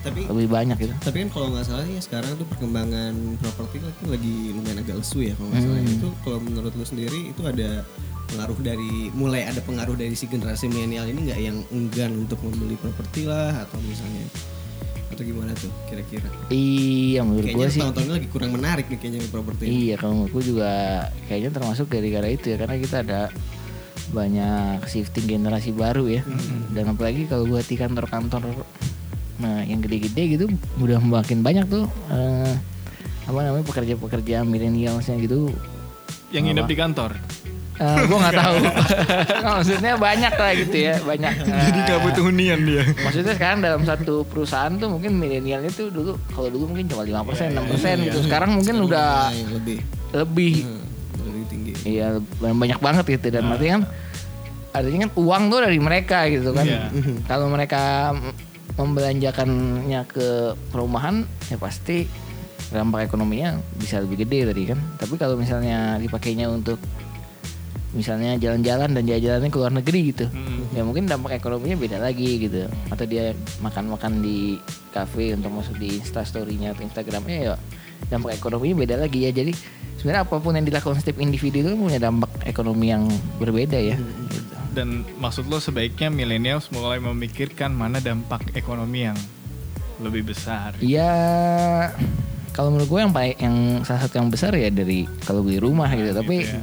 Tapi 0.03 0.27
lebih 0.27 0.51
banyak 0.51 0.77
gitu 0.79 0.95
Tapi 0.99 1.27
kan 1.27 1.29
kalau 1.31 1.47
nggak 1.55 1.67
salah 1.67 1.87
ya 1.87 2.01
sekarang 2.03 2.35
tuh 2.35 2.47
perkembangan 2.51 3.15
properti 3.39 3.79
lagi, 3.83 4.03
lagi 4.07 4.37
lumayan 4.55 4.83
agak 4.83 4.97
lesu 5.03 5.23
ya 5.27 5.35
kalau 5.35 5.51
nggak 5.51 5.63
salah. 5.63 5.79
Hmm. 5.79 5.95
Itu 5.95 6.09
kalau 6.23 6.39
menurut 6.39 6.73
lu 6.75 6.87
sendiri 6.87 7.21
itu 7.35 7.43
ada 7.43 7.83
pengaruh 8.31 8.59
dari 8.63 9.11
mulai 9.11 9.43
ada 9.49 9.59
pengaruh 9.59 9.99
dari 9.99 10.15
si 10.15 10.31
generasi 10.31 10.71
milenial 10.71 11.09
ini 11.11 11.31
nggak 11.31 11.41
yang 11.41 11.59
enggan 11.75 12.13
untuk 12.27 12.39
membeli 12.47 12.79
properti 12.79 13.27
lah 13.27 13.67
atau 13.67 13.79
misalnya 13.83 14.23
atau 15.19 15.27
gimana 15.27 15.51
tuh 15.53 15.67
kira-kira? 15.91 16.31
iya 16.49 17.27
menurut 17.27 17.43
gue 17.45 17.59
Kayaknya 17.59 17.75
sih 17.75 17.81
tahun-tahun 17.83 18.07
ini 18.07 18.15
lagi 18.15 18.29
kurang 18.31 18.51
menarik 18.55 18.87
nih 18.87 18.99
kayaknya 19.03 19.21
properti. 19.29 19.63
ini. 19.63 19.75
Iya 19.85 19.95
kalau 19.99 20.13
menurutku 20.15 20.41
juga 20.41 20.71
kayaknya 21.27 21.51
termasuk 21.51 21.87
gara-gara 21.91 22.29
itu 22.29 22.47
ya 22.47 22.57
karena 22.57 22.77
kita 22.79 22.97
ada 23.03 23.21
banyak 24.09 24.79
shifting 24.87 25.27
generasi 25.29 25.71
baru 25.71 26.07
ya 26.09 26.23
dan 26.71 26.89
apalagi 26.89 27.27
kalau 27.27 27.45
buat 27.45 27.67
di 27.67 27.75
kantor-kantor 27.75 28.47
nah 29.37 29.61
yang 29.61 29.79
gede-gede 29.79 30.23
gitu 30.33 30.47
udah 30.79 30.97
makin 30.99 31.43
banyak 31.43 31.67
tuh 31.67 31.85
eh, 32.09 32.55
apa 33.23 33.39
namanya 33.39 33.63
pekerja-pekerja 33.63 34.43
milenialsnya 34.43 35.19
gitu 35.19 35.51
Yang 36.29 36.45
nginep 36.47 36.65
di 36.65 36.77
kantor. 36.77 37.11
Eh, 37.79 37.99
gue 38.05 38.19
nggak 38.19 38.37
tahu. 38.37 38.57
Maksudnya 39.55 39.95
banyak 39.95 40.35
lah 40.35 40.53
gitu 40.53 40.77
ya, 40.77 40.95
banyak. 40.99 41.33
Jadi 41.71 41.79
nggak 41.79 41.99
Eh, 41.99 42.03
butuh 42.03 42.23
hunian 42.27 42.59
dia. 42.63 42.83
Maksudnya 42.99 43.33
sekarang 43.33 43.59
dalam 43.63 43.83
satu 43.83 44.23
perusahaan 44.23 44.75
tuh 44.75 44.91
mungkin 44.91 45.15
milenialnya 45.15 45.71
tuh 45.71 45.87
dulu 45.89 46.19
kalau 46.29 46.51
dulu 46.51 46.75
mungkin 46.75 46.87
cuma 46.87 47.07
5% 47.07 47.23
persen, 47.25 47.49
enam 47.55 47.65
persen 47.67 47.97
gitu. 48.03 48.19
Sekarang 48.23 48.51
mungkin 48.53 48.83
udah 48.83 49.31
Nah, 49.31 49.33
yang 49.33 49.53
lebih 49.55 49.79
lebih 50.11 50.55
hmm, 50.61 50.83
lebih 51.23 51.43
tinggi. 51.47 51.73
Iya 51.87 52.07
banyak 52.41 52.79
banget 52.79 53.05
gitu 53.09 53.27
dan 53.31 53.47
Nah. 53.47 53.55
artinya 53.55 53.73
kan 53.75 53.85
artinya 54.69 54.99
kan 55.07 55.13
uang 55.15 55.43
tuh 55.49 55.61
dari 55.63 55.79
mereka 55.79 56.19
gitu 56.27 56.51
kan. 56.51 56.67
Iya. 56.67 56.83
Kalau 57.25 57.47
mereka 57.47 58.11
membelanjakannya 58.79 60.01
ke 60.07 60.29
perumahan 60.71 61.23
ya 61.47 61.59
pasti 61.59 62.07
dampak 62.69 63.07
ekonominya 63.07 63.57
bisa 63.75 63.99
lebih 63.99 64.23
gede 64.23 64.47
tadi 64.47 64.63
kan. 64.67 64.79
Tapi 64.97 65.15
kalau 65.15 65.35
misalnya 65.35 65.97
dipakainya 65.97 66.47
untuk 66.47 66.79
misalnya 67.99 68.39
jalan-jalan 68.39 68.95
dan 68.95 69.03
jalan-jalannya 69.03 69.51
ke 69.51 69.59
luar 69.59 69.73
negeri 69.75 70.01
gitu. 70.15 70.31
Hmm. 70.31 70.71
Ya 70.71 70.87
mungkin 70.87 71.11
dampak 71.11 71.43
ekonominya 71.43 71.75
beda 71.75 71.99
lagi 71.99 72.47
gitu. 72.47 72.71
Atau 72.95 73.11
dia 73.11 73.35
makan-makan 73.59 74.23
di 74.23 74.63
kafe 74.95 75.35
untuk 75.35 75.51
masuk 75.51 75.75
di 75.83 75.99
Instastory-nya 75.99 76.79
atau 76.79 76.87
Instagramnya 76.87 77.37
ya 77.43 77.55
dampak 78.07 78.39
ekonominya 78.39 78.87
beda 78.87 78.97
lagi 79.03 79.27
ya. 79.27 79.35
Jadi 79.35 79.51
sebenarnya 79.99 80.23
apa 80.23 80.39
pun 80.39 80.55
yang 80.55 80.63
dilakukan 80.63 81.03
setiap 81.03 81.19
individu 81.19 81.67
itu 81.67 81.75
punya 81.75 81.99
dampak 81.99 82.31
ekonomi 82.47 82.95
yang 82.95 83.11
berbeda 83.43 83.75
ya. 83.83 83.99
Gitu. 83.99 84.55
Dan 84.79 85.03
maksud 85.19 85.51
lo 85.51 85.59
sebaiknya 85.59 86.07
millennials 86.07 86.71
mulai 86.71 87.03
memikirkan 87.03 87.75
mana 87.75 87.99
dampak 87.99 88.55
ekonomi 88.55 89.11
yang 89.11 89.19
lebih 89.99 90.31
besar. 90.31 90.79
Iya 90.79 91.11
kalau 92.59 92.75
menurut 92.75 92.91
gue 92.91 93.01
yang 93.07 93.15
paling 93.15 93.39
yang 93.39 93.57
salah 93.87 94.03
satu 94.03 94.19
yang 94.19 94.35
besar 94.35 94.51
ya 94.59 94.67
dari 94.67 95.07
kalau 95.23 95.47
beli 95.47 95.63
rumah 95.63 95.91
gitu. 95.95 96.11
Tapi 96.11 96.37
ya. 96.43 96.59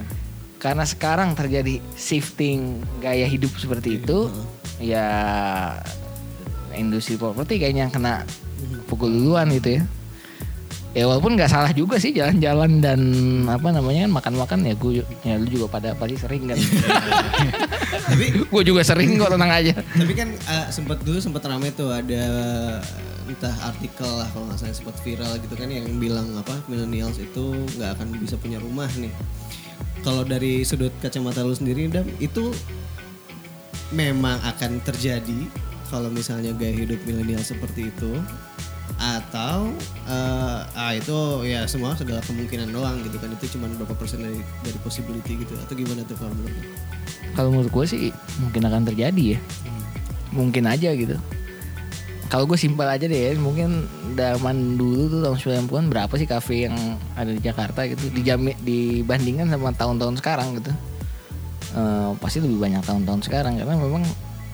Karena 0.65 0.81
sekarang 0.81 1.37
terjadi 1.37 1.77
shifting 1.93 2.81
gaya 2.97 3.29
hidup 3.29 3.53
seperti 3.53 4.01
itu, 4.01 4.33
ya 4.81 5.05
industri 6.73 7.21
properti 7.21 7.61
kayaknya 7.61 7.85
yang 7.85 7.93
kena 7.93 8.25
pukul 8.89 9.13
duluan 9.13 9.45
gitu 9.53 9.77
ya. 9.77 9.83
Ya 10.95 11.05
walaupun 11.11 11.37
nggak 11.37 11.51
salah 11.51 11.69
juga 11.75 11.99
sih 12.01 12.15
jalan-jalan 12.15 12.79
dan 12.81 12.99
apa 13.51 13.67
namanya 13.69 14.07
kan 14.07 14.11
makan-makan 14.15 14.59
ya 14.63 14.73
gue 14.79 15.03
ya 15.27 15.35
lu 15.37 15.45
juga 15.45 15.67
pada 15.69 15.93
pasti 15.93 16.17
sering 16.17 16.49
kan. 16.49 16.57
Tapi 18.09 18.25
gue 18.49 18.63
juga 18.65 18.81
sering 18.81 19.21
kok 19.21 19.37
tenang 19.37 19.51
aja. 19.53 19.73
tapi 19.75 20.13
kan 20.17 20.33
eh, 20.33 20.65
sempat 20.73 21.03
dulu 21.03 21.19
sempat 21.19 21.45
ramai 21.45 21.73
tuh 21.75 21.91
ada 21.93 22.25
entah 23.27 23.55
artikel 23.69 24.07
lah 24.07 24.29
kalau 24.31 24.47
nggak 24.47 24.61
salah 24.61 24.77
sempat 24.77 24.95
viral 25.03 25.35
gitu 25.41 25.53
kan 25.57 25.69
yang 25.69 25.85
bilang 25.99 26.31
apa 26.37 26.57
millennials 26.71 27.17
itu 27.19 27.53
nggak 27.75 27.99
akan 27.99 28.07
bisa 28.17 28.39
punya 28.39 28.57
rumah 28.57 28.87
nih. 28.95 29.11
Kalau 30.05 30.21
dari 30.21 30.61
sudut 30.61 30.93
kacamata 31.01 31.41
lu 31.41 31.57
sendiri 31.57 31.89
Dam, 31.89 32.05
itu 32.21 32.53
memang 33.93 34.37
akan 34.45 34.81
terjadi 34.85 35.49
kalau 35.89 36.09
misalnya 36.09 36.53
gaya 36.53 36.73
hidup 36.85 36.99
milenial 37.05 37.41
seperti 37.41 37.89
itu 37.93 38.17
atau 38.95 39.75
eh, 40.07 40.59
ah 40.71 40.93
itu 40.95 41.43
ya 41.43 41.67
semua 41.67 41.97
segala 41.99 42.23
kemungkinan 42.23 42.71
doang 42.71 43.01
gitu 43.03 43.17
kan 43.19 43.27
itu 43.33 43.57
cuma 43.57 43.67
berapa 43.75 43.91
persen 43.97 44.23
dari 44.23 44.39
dari 44.63 44.77
possibility 44.81 45.41
gitu 45.43 45.53
atau 45.57 45.73
gimana 45.75 46.05
tuh 46.07 46.15
kalau 46.15 46.31
menurut? 46.31 46.55
Kalau 47.35 47.49
menurut 47.51 47.71
gue 47.71 47.85
sih 47.85 48.03
mungkin 48.39 48.61
akan 48.65 48.81
terjadi 48.87 49.23
ya. 49.35 49.39
Mungkin 50.31 50.63
aja 50.67 50.95
gitu. 50.95 51.19
Kalau 52.25 52.49
gue 52.49 52.57
simpel 52.57 52.89
aja 52.89 53.05
deh 53.05 53.37
mungkin 53.37 53.85
zaman 54.17 54.81
dulu 54.81 55.07
tuh 55.07 55.19
tahun 55.21 55.37
90-an 55.69 55.85
berapa 55.93 56.13
sih 56.17 56.25
kafe 56.25 56.65
yang 56.65 56.75
ada 57.13 57.29
di 57.29 57.37
Jakarta 57.37 57.85
gitu 57.85 58.09
dijami, 58.09 58.57
dibandingkan 58.65 59.53
sama 59.53 59.71
tahun-tahun 59.77 60.17
sekarang 60.19 60.57
gitu. 60.57 60.73
Eh, 61.75 62.09
pasti 62.23 62.41
lebih 62.41 62.57
banyak 62.57 62.81
tahun-tahun 62.87 63.21
sekarang 63.29 63.61
karena 63.61 63.75
memang 63.77 64.03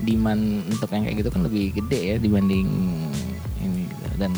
demand 0.01 0.65
untuk 0.67 0.89
yang 0.91 1.05
kayak 1.05 1.17
gitu 1.21 1.29
kan 1.29 1.41
lebih 1.45 1.65
gede 1.77 1.99
ya 2.01 2.15
dibanding 2.17 2.67
ini 3.61 3.87
gitu. 3.87 4.05
Dan 4.17 4.33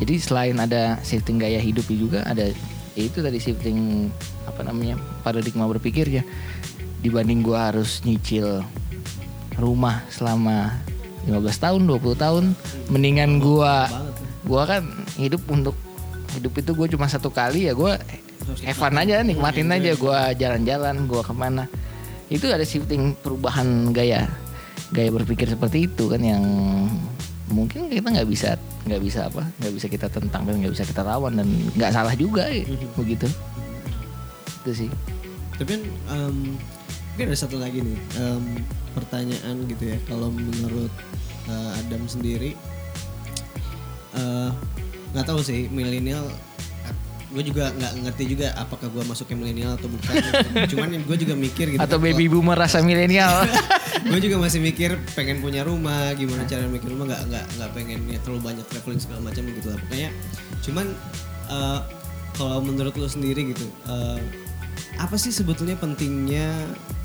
jadi 0.00 0.14
selain 0.22 0.56
ada 0.56 0.96
shifting 1.02 1.42
gaya 1.42 1.58
hidup 1.58 1.84
juga 1.90 2.24
ada 2.24 2.54
ya 2.96 3.02
itu 3.04 3.20
tadi 3.20 3.36
shifting 3.42 4.08
apa 4.48 4.64
namanya 4.64 4.96
paradigma 5.26 5.68
berpikir 5.68 6.08
ya 6.08 6.22
dibanding 7.02 7.42
gua 7.42 7.74
harus 7.74 8.00
nyicil 8.06 8.62
rumah 9.58 10.06
selama 10.08 10.78
15 11.26 11.38
tahun 11.62 11.80
20 11.86 12.18
tahun 12.18 12.44
mendingan 12.90 13.38
gua 13.38 13.86
gua 14.42 14.62
kan 14.66 14.82
hidup 15.14 15.42
untuk 15.46 15.76
hidup 16.34 16.52
itu 16.58 16.70
gue 16.72 16.86
cuma 16.96 17.06
satu 17.06 17.28
kali 17.28 17.68
ya 17.68 17.76
gua 17.76 18.00
Evan 18.66 18.98
aja 18.98 19.22
nikmatin 19.22 19.70
aja 19.70 19.94
gua 19.94 20.34
jalan-jalan 20.34 21.06
gua 21.06 21.22
ke 21.22 21.30
mana. 21.30 21.70
Itu 22.26 22.50
ada 22.50 22.66
shifting 22.66 23.14
perubahan 23.14 23.94
gaya 23.94 24.26
gaya 24.90 25.08
berpikir 25.14 25.46
seperti 25.46 25.86
itu 25.88 26.10
kan 26.10 26.20
yang 26.20 26.42
mungkin 27.48 27.86
kita 27.86 28.08
nggak 28.08 28.28
bisa 28.28 28.56
nggak 28.88 29.02
bisa 29.04 29.28
apa 29.28 29.44
nggak 29.60 29.72
bisa 29.76 29.86
kita 29.86 30.06
tentang 30.08 30.42
dan 30.48 30.54
nggak 30.58 30.72
bisa 30.74 30.84
kita 30.88 31.04
lawan 31.04 31.38
dan 31.38 31.48
nggak 31.76 31.92
salah 31.94 32.14
juga 32.18 32.50
ya, 32.50 32.66
begitu. 32.98 33.30
Itu 34.62 34.70
sih. 34.74 34.90
Tapi 35.56 35.78
em, 36.10 36.58
mungkin 37.12 37.28
ada 37.28 37.38
satu 37.38 37.60
lagi 37.60 37.84
nih 37.84 37.98
em, 38.16 38.64
pertanyaan 38.96 39.56
gitu 39.68 39.84
ya. 39.92 39.96
Kalau 40.08 40.32
menurut 40.32 40.92
eh, 41.48 41.78
Adam 41.84 42.08
sendiri, 42.08 42.56
eh, 44.16 44.50
nggak 45.12 45.26
tahu 45.28 45.44
sih 45.44 45.68
milenial. 45.68 46.24
Gue 47.32 47.40
juga 47.40 47.72
nggak 47.72 47.92
ngerti 48.04 48.24
juga 48.28 48.52
apakah 48.60 48.92
gue 48.92 49.04
masuk 49.08 49.28
ke 49.28 49.36
milenial 49.36 49.76
atau 49.76 49.88
bukan. 49.88 50.12
gitu. 50.20 50.36
Cuman 50.76 50.88
gue 51.04 51.16
juga 51.20 51.34
mikir 51.36 51.66
gitu. 51.76 51.80
atau 51.80 51.96
kan, 52.00 52.04
baby 52.04 52.28
boomer 52.28 52.56
rasa 52.56 52.84
milenial 52.84 53.44
gue 54.12 54.18
juga 54.18 54.36
masih 54.40 54.58
mikir 54.58 54.98
pengen 55.14 55.38
punya 55.38 55.62
rumah 55.62 56.10
gimana 56.18 56.42
cara 56.48 56.66
mikir 56.66 56.90
rumah 56.90 57.12
nggak 57.12 57.22
nggak 57.28 57.46
nggak 57.56 57.70
pengen 57.76 58.00
ya, 58.08 58.18
terlalu 58.24 58.40
banyak 58.52 58.66
traveling 58.66 59.00
segala 59.00 59.20
macam 59.30 59.42
gitu 59.46 59.68
lah 59.70 59.78
pokoknya 59.78 60.10
cuman 60.64 60.86
eh, 61.48 61.78
kalau 62.34 62.58
menurut 62.64 62.94
lo 62.96 63.06
sendiri 63.06 63.52
gitu 63.54 63.66
eh, 63.86 64.18
apa 65.00 65.16
sih 65.16 65.32
sebetulnya 65.34 65.74
pentingnya 65.76 66.52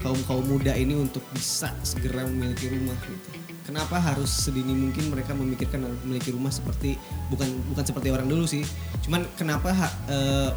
kaum 0.04 0.20
kaum 0.28 0.46
muda 0.46 0.76
ini 0.76 0.94
untuk 0.96 1.24
bisa 1.34 1.74
segera 1.82 2.28
memiliki 2.28 2.70
rumah 2.70 2.96
gitu? 3.08 3.30
Kenapa 3.68 4.00
harus 4.00 4.32
sedini 4.32 4.72
mungkin 4.72 5.12
mereka 5.12 5.36
memikirkan 5.36 5.84
memiliki 6.08 6.32
rumah 6.32 6.52
seperti 6.54 6.96
bukan 7.28 7.52
bukan 7.74 7.84
seperti 7.84 8.08
orang 8.16 8.32
dulu 8.32 8.48
sih. 8.48 8.64
Cuman 9.04 9.28
kenapa 9.36 9.76
ha- 9.76 9.96
eh, 10.08 10.52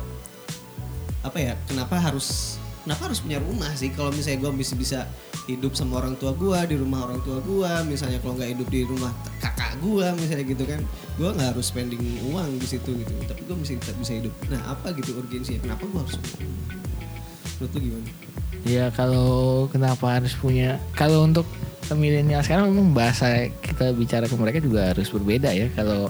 apa 1.27 1.39
ya 1.43 1.59
kenapa 1.67 1.99
harus 1.99 2.61
kenapa 2.87 3.11
harus 3.11 3.19
punya 3.19 3.43
rumah 3.43 3.71
sih? 3.75 3.91
Kalau 3.91 4.15
misalnya 4.15 4.47
gue 4.47 4.53
bisa 4.63 4.75
bisa 4.79 4.99
hidup 5.51 5.75
sama 5.75 5.99
orang 5.99 6.15
tua 6.23 6.31
gue 6.39 6.59
di 6.71 6.77
rumah 6.79 7.11
orang 7.11 7.19
tua 7.27 7.43
gue 7.43 7.73
misalnya 7.91 8.23
kalau 8.23 8.39
nggak 8.39 8.55
hidup 8.55 8.69
di 8.71 8.87
rumah 8.87 9.11
kakak 9.43 9.75
gue 9.83 10.07
misalnya 10.15 10.45
gitu 10.47 10.65
kan 10.69 10.81
gue 11.19 11.29
nggak 11.35 11.49
harus 11.57 11.67
spending 11.67 12.03
uang 12.31 12.63
di 12.63 12.67
situ 12.69 12.95
gitu. 12.95 13.13
Tapi 13.27 13.43
gue 13.43 13.57
bisa 13.59 13.75
bisa 13.99 14.13
hidup. 14.15 14.35
Nah 14.47 14.71
apa 14.71 14.95
gitu 14.95 15.19
urgensinya? 15.19 15.67
Kenapa 15.67 15.83
gue 15.83 15.99
harus 15.99 16.15
punya 16.15 16.47
menurut 17.61 17.77
lu 17.77 17.81
gimana? 17.85 18.09
Ya 18.65 18.85
kalau 18.93 19.31
kenapa 19.69 20.21
harus 20.21 20.33
punya 20.33 20.81
kalau 20.97 21.29
untuk 21.29 21.45
milenial 21.93 22.41
sekarang 22.41 22.73
memang 22.73 22.97
bahasa 22.97 23.51
kita 23.61 23.93
bicara 23.93 24.25
ke 24.25 24.37
mereka 24.37 24.59
juga 24.65 24.97
harus 24.97 25.13
berbeda 25.13 25.53
ya. 25.53 25.69
Kalau 25.77 26.09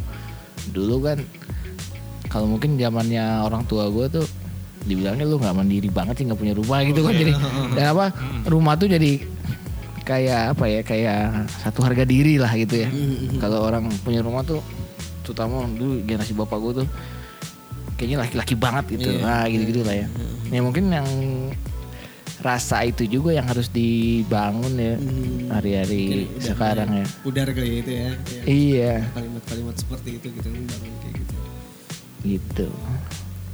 dulu 0.70 1.10
kan 1.10 1.18
kalau 2.30 2.46
mungkin 2.46 2.78
zamannya 2.78 3.42
orang 3.42 3.66
tua 3.66 3.90
gue 3.90 4.22
tuh 4.22 4.26
dibilangnya 4.86 5.26
lu 5.28 5.36
nggak 5.36 5.56
mandiri 5.56 5.90
banget 5.90 6.22
sih 6.22 6.24
nggak 6.30 6.38
punya 6.38 6.54
rumah 6.54 6.78
gitu 6.86 7.00
kan. 7.02 7.14
Jadi 7.18 7.32
dan 7.76 7.86
apa 7.98 8.06
rumah 8.46 8.74
tuh 8.78 8.86
jadi 8.86 9.12
kayak 10.06 10.58
apa 10.58 10.64
ya 10.66 10.80
kayak 10.82 11.20
satu 11.66 11.82
harga 11.82 12.06
diri 12.06 12.38
lah 12.38 12.50
gitu 12.54 12.86
ya. 12.86 12.88
Kalau 13.42 13.66
orang 13.66 13.90
punya 14.06 14.22
rumah 14.22 14.46
tuh 14.46 14.62
terutama 15.26 15.66
dulu 15.70 16.02
generasi 16.06 16.34
bapak 16.34 16.58
gue 16.58 16.72
tuh 16.82 16.88
kayaknya 18.00 18.24
laki-laki 18.24 18.54
banget 18.56 18.84
gitu. 18.96 19.20
Nah 19.20 19.44
gitu-gitu 19.44 19.84
lah 19.84 19.96
ya. 20.00 20.06
Ya 20.48 20.60
mungkin 20.64 20.88
yang 20.88 21.04
rasa 22.40 22.88
itu 22.88 23.04
juga 23.04 23.36
yang 23.36 23.44
harus 23.44 23.68
dibangun 23.68 24.72
ya 24.80 24.96
hari-hari 25.52 26.24
Mungkin 26.24 26.40
udah 26.40 26.46
sekarang 26.48 26.88
ya. 26.96 27.06
pudar 27.20 27.48
kali 27.52 27.84
itu 27.84 27.90
ya, 27.92 28.10
ya. 28.16 28.42
Iya, 28.48 28.94
kalimat-kalimat 29.12 29.76
seperti 29.76 30.08
itu 30.16 30.26
gitu 30.32 30.48
bangun 30.48 30.94
kayak 31.04 31.14
gitu 31.20 31.34
gitu. 32.24 32.68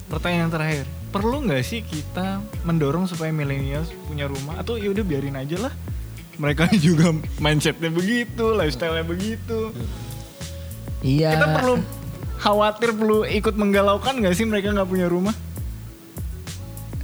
Pertanyaan 0.06 0.50
terakhir, 0.54 0.86
perlu 1.10 1.42
nggak 1.50 1.62
sih 1.66 1.82
kita 1.82 2.38
mendorong 2.62 3.10
supaya 3.10 3.34
millennials 3.34 3.90
punya 4.06 4.30
rumah 4.30 4.62
atau 4.62 4.78
ya 4.78 4.94
udah 4.94 5.02
biarin 5.02 5.34
aja 5.34 5.66
lah. 5.66 5.74
Mereka 6.38 6.70
juga 6.86 7.10
mindsetnya 7.42 7.90
begitu, 7.90 8.54
lifestyle-nya 8.54 9.02
begitu. 9.02 9.74
Iya. 11.02 11.34
Kita 11.34 11.46
perlu 11.58 11.74
khawatir, 12.38 12.90
perlu 12.90 13.22
ikut 13.22 13.54
menggalaukan 13.54 14.16
nggak 14.16 14.32
sih 14.32 14.44
mereka 14.44 14.70
nggak 14.70 14.86
punya 14.86 15.06
rumah? 15.06 15.34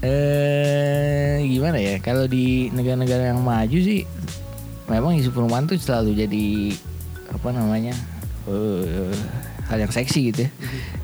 eh 0.02 1.38
gimana 1.46 1.78
ya? 1.78 1.98
Kalau 1.98 2.26
di 2.26 2.66
negara-negara 2.68 3.30
yang 3.30 3.38
maju 3.38 3.78
sih 3.78 4.02
memang 4.84 5.14
isu 5.14 5.30
perumahan 5.30 5.64
tuh 5.64 5.78
selalu 5.78 6.18
jadi 6.18 6.46
apa 7.30 7.48
namanya? 7.50 7.94
eh 8.44 9.14
hal 9.70 9.78
yang 9.78 9.90
seksi 9.90 10.20
gitu 10.28 10.40
ya. 10.42 10.50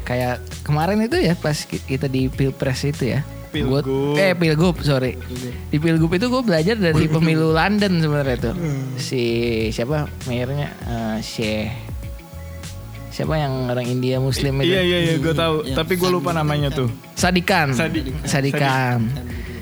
Kayak 0.03 0.35
kemarin 0.61 0.99
itu 1.01 1.15
ya 1.17 1.33
pas 1.33 1.55
ki- 1.57 1.87
kita 1.87 2.05
di 2.07 2.27
Pilpres 2.27 2.83
itu 2.83 3.07
ya, 3.09 3.23
Gua- 3.55 3.81
Pilgub. 3.81 4.19
eh 4.19 4.35
pilgub 4.35 4.77
sorry. 4.83 5.15
Di 5.71 5.79
pilgub 5.79 6.11
itu 6.11 6.27
gue 6.27 6.43
belajar 6.43 6.75
dari 6.75 7.07
pemilu 7.07 7.55
London 7.55 8.03
sebenarnya 8.03 8.37
tuh. 8.43 8.55
Si 8.99 9.23
siapa 9.71 10.11
mayornya 10.27 10.69
Eh, 10.83 11.19
Syekh 11.23 11.71
siapa 13.19 13.35
yang 13.35 13.67
orang 13.67 13.83
India 13.85 14.17
Muslim 14.17 14.63
itu? 14.63 14.71
Iya 14.71 14.81
iya 14.81 14.99
iya 15.03 15.15
gue 15.19 15.35
tahu. 15.35 15.67
Yang 15.67 15.75
Tapi 15.77 15.93
gue 15.93 16.07
lupa 16.09 16.31
namanya 16.31 16.71
tuh. 16.71 16.87
Sadikan. 17.13 17.75
Sadi- 17.75 18.15
Sadikan. 18.23 19.11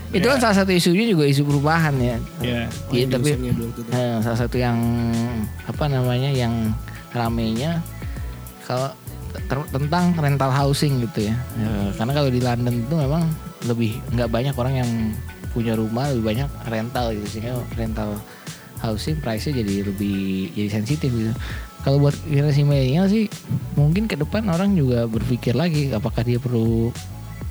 Itu 0.09 0.29
kan 0.29 0.39
salah 0.39 0.57
satu 0.59 0.71
isunya 0.71 1.09
juga 1.09 1.25
isu 1.25 1.41
perubahan 1.43 1.97
ya. 1.97 2.17
Iya. 2.39 2.63
Iya 2.91 3.05
tapi 3.11 3.33
belum 3.33 3.73
tutup. 3.73 3.91
eh, 3.91 4.17
salah 4.21 4.39
satu 4.39 4.57
yang 4.57 4.77
apa 5.63 5.85
namanya 5.87 6.29
yang 6.29 6.53
ramenya 7.11 7.81
kalau 8.63 8.93
ter- 9.43 9.71
tentang 9.71 10.13
rental 10.15 10.51
housing 10.51 11.01
gitu 11.03 11.27
ya. 11.27 11.37
Eh, 11.57 11.89
karena 11.93 12.13
kalau 12.13 12.29
di 12.29 12.39
London 12.39 12.75
itu 12.77 12.95
memang 12.95 13.25
lebih 13.65 13.97
nggak 14.13 14.29
banyak 14.29 14.55
orang 14.55 14.75
yang 14.77 14.91
punya 15.51 15.73
rumah 15.73 16.13
lebih 16.13 16.25
banyak 16.27 16.49
rental 16.67 17.11
gitu 17.13 17.27
sehingga 17.27 17.57
rental 17.75 18.21
housing 18.79 19.17
price-nya 19.17 19.65
jadi 19.65 19.89
lebih 19.89 20.21
jadi 20.53 20.69
sensitif 20.71 21.09
gitu. 21.09 21.33
Kalau 21.87 22.03
buat 22.03 22.19
generasi 22.27 22.67
milenial 22.67 23.07
sih 23.07 23.31
mungkin 23.79 24.11
ke 24.11 24.19
depan 24.19 24.43
orang 24.51 24.75
juga 24.75 25.07
berpikir 25.07 25.55
lagi 25.55 25.95
apakah 25.95 26.27
dia 26.27 26.43
perlu 26.43 26.91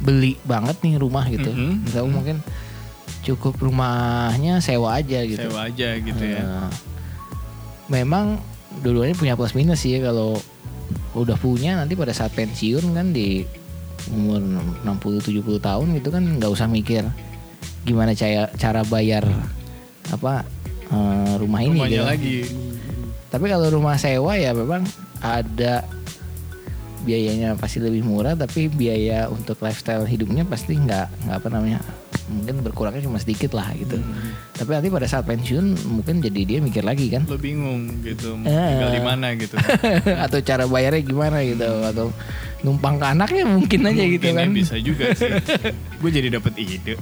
beli 0.03 0.35
banget 0.43 0.75
nih 0.83 0.99
rumah 0.99 1.23
gitu. 1.31 1.55
Mhm. 1.55 1.87
Atau 1.87 2.11
mungkin 2.11 2.43
cukup 3.23 3.55
rumahnya 3.57 4.59
sewa 4.59 4.99
aja 4.99 5.23
gitu. 5.23 5.47
Sewa 5.47 5.71
aja 5.71 5.95
gitu 5.95 6.19
ya. 6.19 6.43
Eh, 6.43 6.69
memang 7.87 8.43
dua-duanya 8.83 9.15
punya 9.15 9.39
plus 9.39 9.55
minus 9.55 9.87
sih 9.87 9.95
ya 9.95 10.11
kalau 10.11 10.35
udah 11.15 11.39
punya 11.39 11.79
nanti 11.79 11.95
pada 11.95 12.11
saat 12.11 12.35
pensiun 12.35 12.91
kan 12.91 13.15
di 13.15 13.47
umur 14.11 14.43
60 14.83 15.31
70 15.31 15.63
tahun 15.63 15.87
gitu 15.95 16.11
kan 16.11 16.21
nggak 16.21 16.51
usah 16.51 16.67
mikir 16.67 17.07
gimana 17.87 18.11
cara 18.13 18.51
cara 18.59 18.83
bayar 18.85 19.23
apa 20.11 20.43
eh, 20.91 21.33
rumah 21.39 21.61
ini 21.63 21.79
gitu. 21.87 22.03
lagi. 22.03 22.37
Tapi 23.35 23.45
kalau 23.45 23.67
rumah 23.69 23.95
sewa 23.95 24.31
ya 24.33 24.55
memang 24.55 24.87
ada 25.19 25.83
biayanya 27.03 27.53
pasti 27.53 27.77
lebih 27.77 28.01
murah 28.01 28.33
tapi 28.33 28.65
biaya 28.65 29.27
untuk 29.27 29.59
lifestyle 29.59 30.03
hidupnya 30.03 30.41
pasti 30.41 30.73
nggak 30.73 31.05
nggak 31.21 31.35
apa 31.35 31.47
namanya 31.49 31.79
mungkin 32.25 32.63
berkurangnya 32.63 33.03
cuma 33.03 33.19
sedikit 33.19 33.53
lah 33.53 33.69
gitu. 33.75 34.01
Tapi 34.55 34.69
nanti 34.71 34.87
pada 34.87 35.05
saat 35.05 35.21
pensiun 35.23 35.65
mungkin 35.85 36.17
jadi 36.17 36.41
dia 36.41 36.57
mikir 36.57 36.81
lagi 36.81 37.11
kan 37.11 37.27
Lo 37.27 37.35
bingung 37.35 38.01
gitu. 38.01 38.33
Mau 38.33 38.47
Eh. 38.47 38.69
tinggal 38.71 38.89
di 38.89 39.01
mana 39.03 39.27
gitu. 39.35 39.53
atau 40.25 40.39
cara 40.39 40.63
bayarnya 40.65 41.03
gimana 41.03 41.43
gitu 41.43 41.67
atau 41.85 42.09
numpang 42.63 42.97
ke 42.97 43.05
anaknya 43.05 43.43
mungkin 43.45 43.79
aja 43.83 44.03
gitu 44.07 44.25
Mungkin 44.25 44.41
kan. 44.41 44.49
bisa 44.55 44.75
juga 44.79 45.05
sih. 45.13 45.29
gue 46.05 46.11
jadi 46.13 46.29
dapat 46.31 46.53
ide. 46.55 46.93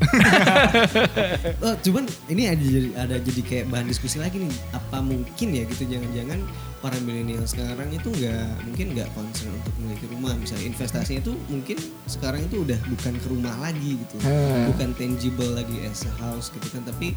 Oh, 1.59 1.75
cuman 1.85 2.03
ini 2.25 2.47
ada 2.47 2.57
jadi 2.57 2.89
ada 2.95 3.15
jadi 3.19 3.41
kayak 3.41 3.65
bahan 3.67 3.85
diskusi 3.85 4.15
lagi 4.15 4.39
nih. 4.39 4.51
Apa 4.71 4.99
mungkin 4.99 5.47
ya 5.51 5.63
gitu 5.65 5.83
jangan-jangan 5.85 6.39
para 6.79 6.99
milenial 6.99 7.43
sekarang 7.43 7.87
itu 7.89 8.07
nggak 8.09 8.47
mungkin 8.61 8.85
nggak 8.91 9.07
concern 9.13 9.51
untuk 9.53 9.71
memiliki 9.77 10.03
rumah 10.05 10.35
misalnya 10.35 10.67
investasinya 10.67 11.19
itu 11.21 11.31
mungkin 11.47 11.77
sekarang 12.05 12.43
itu 12.43 12.59
udah 12.59 12.75
bukan 12.85 13.13
ke 13.15 13.27
rumah 13.27 13.55
lagi 13.57 13.95
gitu 13.97 14.15
Hmm. 14.19 14.67
bukan 14.67 14.91
tangible 14.93 15.51
lagi 15.53 15.79
as 15.81 16.03
a 16.03 16.11
house 16.17 16.51
gitu 16.51 16.67
kan 16.69 16.83
tapi 16.83 17.15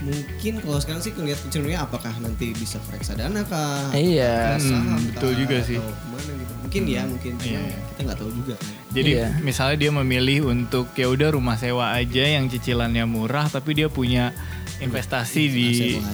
mungkin 0.00 0.58
kalau 0.58 0.80
sekarang 0.80 1.00
sih 1.00 1.12
kelihatan 1.12 1.44
kecenderungannya 1.44 1.80
apakah 1.82 2.12
nanti 2.18 2.52
bisa 2.52 2.80
ke 2.80 2.96
reksadana 2.96 3.44
kah 3.44 3.92
Iya. 3.92 4.56
Hmm, 4.56 5.04
betul 5.06 5.36
juga 5.38 5.60
sih. 5.60 5.76
atau 5.76 5.92
ke 5.92 6.06
mana 6.08 6.30
gitu 6.32 6.52
mungkin 6.58 6.82
ya 6.88 7.02
mungkin 7.04 7.32
cuma 7.36 7.48
Iya, 7.50 7.60
iya. 7.62 7.76
kita 7.86 8.00
nggak 8.02 8.18
tahu 8.18 8.30
juga 8.32 8.54
kan 8.56 8.72
Jadi 8.92 9.10
Iya. 9.14 9.28
misalnya 9.40 9.76
dia 9.78 9.90
memilih 9.90 10.38
untuk 10.46 10.92
ya 10.92 11.08
udah 11.08 11.32
rumah 11.32 11.56
sewa 11.56 11.90
aja 11.90 12.24
yang 12.26 12.44
cicilannya 12.46 13.04
murah 13.04 13.48
tapi 13.48 13.72
dia 13.72 13.88
punya 13.88 14.36
investasi 14.78 15.42
di 15.46 15.68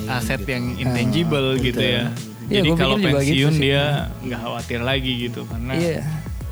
Aset 0.06 0.40
gitu. 0.40 0.50
yang 0.50 0.64
intangible 0.78 1.58
gitu 1.58 1.80
ya. 1.80 2.10
Iya, 2.46 2.62
Jadi 2.62 2.68
kalau 2.72 2.96
pikir 2.96 3.04
juga 3.04 3.18
gitu 3.18 3.28
pensiun 3.28 3.52
sih. 3.52 3.62
dia 3.62 3.82
nggak 4.20 4.40
khawatir 4.40 4.80
lagi 4.80 5.12
gitu 5.20 5.40
karena 5.44 5.72
Iya. 5.74 6.00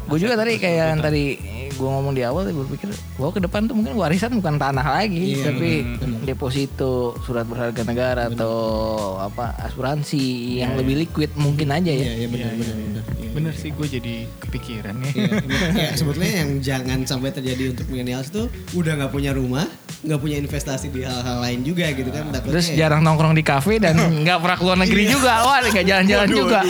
Gue 0.07 0.19
juga 0.19 0.35
tadi 0.35 0.55
kayak 0.57 0.87
yang 0.89 1.01
tadi 1.01 1.25
gue 1.69 1.83
ngomong 1.85 2.12
di 2.12 2.23
awal 2.23 2.47
gue 2.47 2.62
berpikir 2.65 2.89
bahwa 3.17 3.31
ke 3.31 3.41
depan 3.41 3.67
tuh 3.67 3.75
mungkin 3.75 3.95
warisan 3.95 4.33
bukan 4.35 4.57
tanah 4.57 4.87
lagi 4.97 5.35
Iya, 5.35 5.45
tapi 5.47 5.71
deposito 6.25 6.93
surat 7.21 7.45
berharga 7.45 7.83
negara 7.83 8.23
atau 8.27 8.55
apa 9.17 9.55
asuransi 9.62 10.21
yang 10.59 10.75
lebih 10.75 11.01
liquid 11.01 11.31
mungkin 11.35 11.71
aja 11.71 11.87
ya. 11.87 12.03
iya 12.03 12.12
iya 12.17 12.29
benar 12.29 12.53
benar 12.53 12.77
benar 12.77 13.05
Iya. 13.15 13.26
Bener 13.37 13.53
sih 13.53 13.68
gue 13.68 13.85
jadi 13.85 14.25
kepikiran 14.40 14.96
ya. 14.96 15.11
Iya, 15.12 15.29
ya, 15.85 15.90
sebetulnya 15.92 16.33
yang 16.40 16.51
jangan 16.64 17.05
sampai 17.05 17.37
terjadi 17.37 17.77
untuk 17.77 17.85
millennials 17.92 18.33
itu 18.33 18.49
udah 18.72 18.96
nggak 18.96 19.12
punya 19.12 19.37
rumah, 19.37 19.68
nggak 20.01 20.20
punya 20.25 20.40
investasi 20.40 20.88
di 20.88 21.05
hal-hal 21.05 21.44
lain 21.44 21.61
juga 21.61 21.92
gitu 21.92 22.09
kan. 22.09 22.33
Takutnya 22.33 22.57
Terus 22.57 22.68
ya, 22.72 22.88
jarang 22.88 23.05
nongkrong 23.05 23.37
di 23.37 23.44
kafe 23.44 23.77
dan 23.77 24.01
nggak 24.25 24.40
pernah 24.40 24.57
keluar 24.57 24.77
negeri 24.81 25.05
juga. 25.12 25.44
Wah, 25.44 25.61
nggak 25.61 25.85
jalan-jalan 25.85 26.29
juga. 26.33 26.61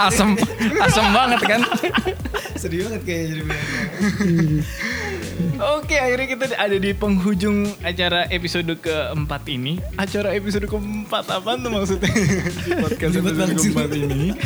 Asem, 0.00 0.40
asem 0.80 1.06
banget 1.12 1.40
kan. 1.44 1.60
sedih 2.56 2.88
banget 2.88 3.02
kayaknya 3.04 3.26
jadi 3.28 3.42
millennial. 3.44 4.64
Oke, 5.64 5.96
akhirnya 5.96 6.28
kita 6.28 6.44
ada 6.60 6.76
di 6.76 6.92
penghujung 6.92 7.64
acara 7.80 8.28
episode 8.28 8.68
keempat 8.84 9.48
ini. 9.48 9.80
Acara 9.96 10.36
episode 10.36 10.68
keempat 10.68 11.24
apa 11.32 11.56
tuh 11.56 11.70
maksudnya? 11.72 12.12
podcast 12.84 13.14
episode 13.16 13.52
keempat 13.56 13.90
ini. 13.96 14.36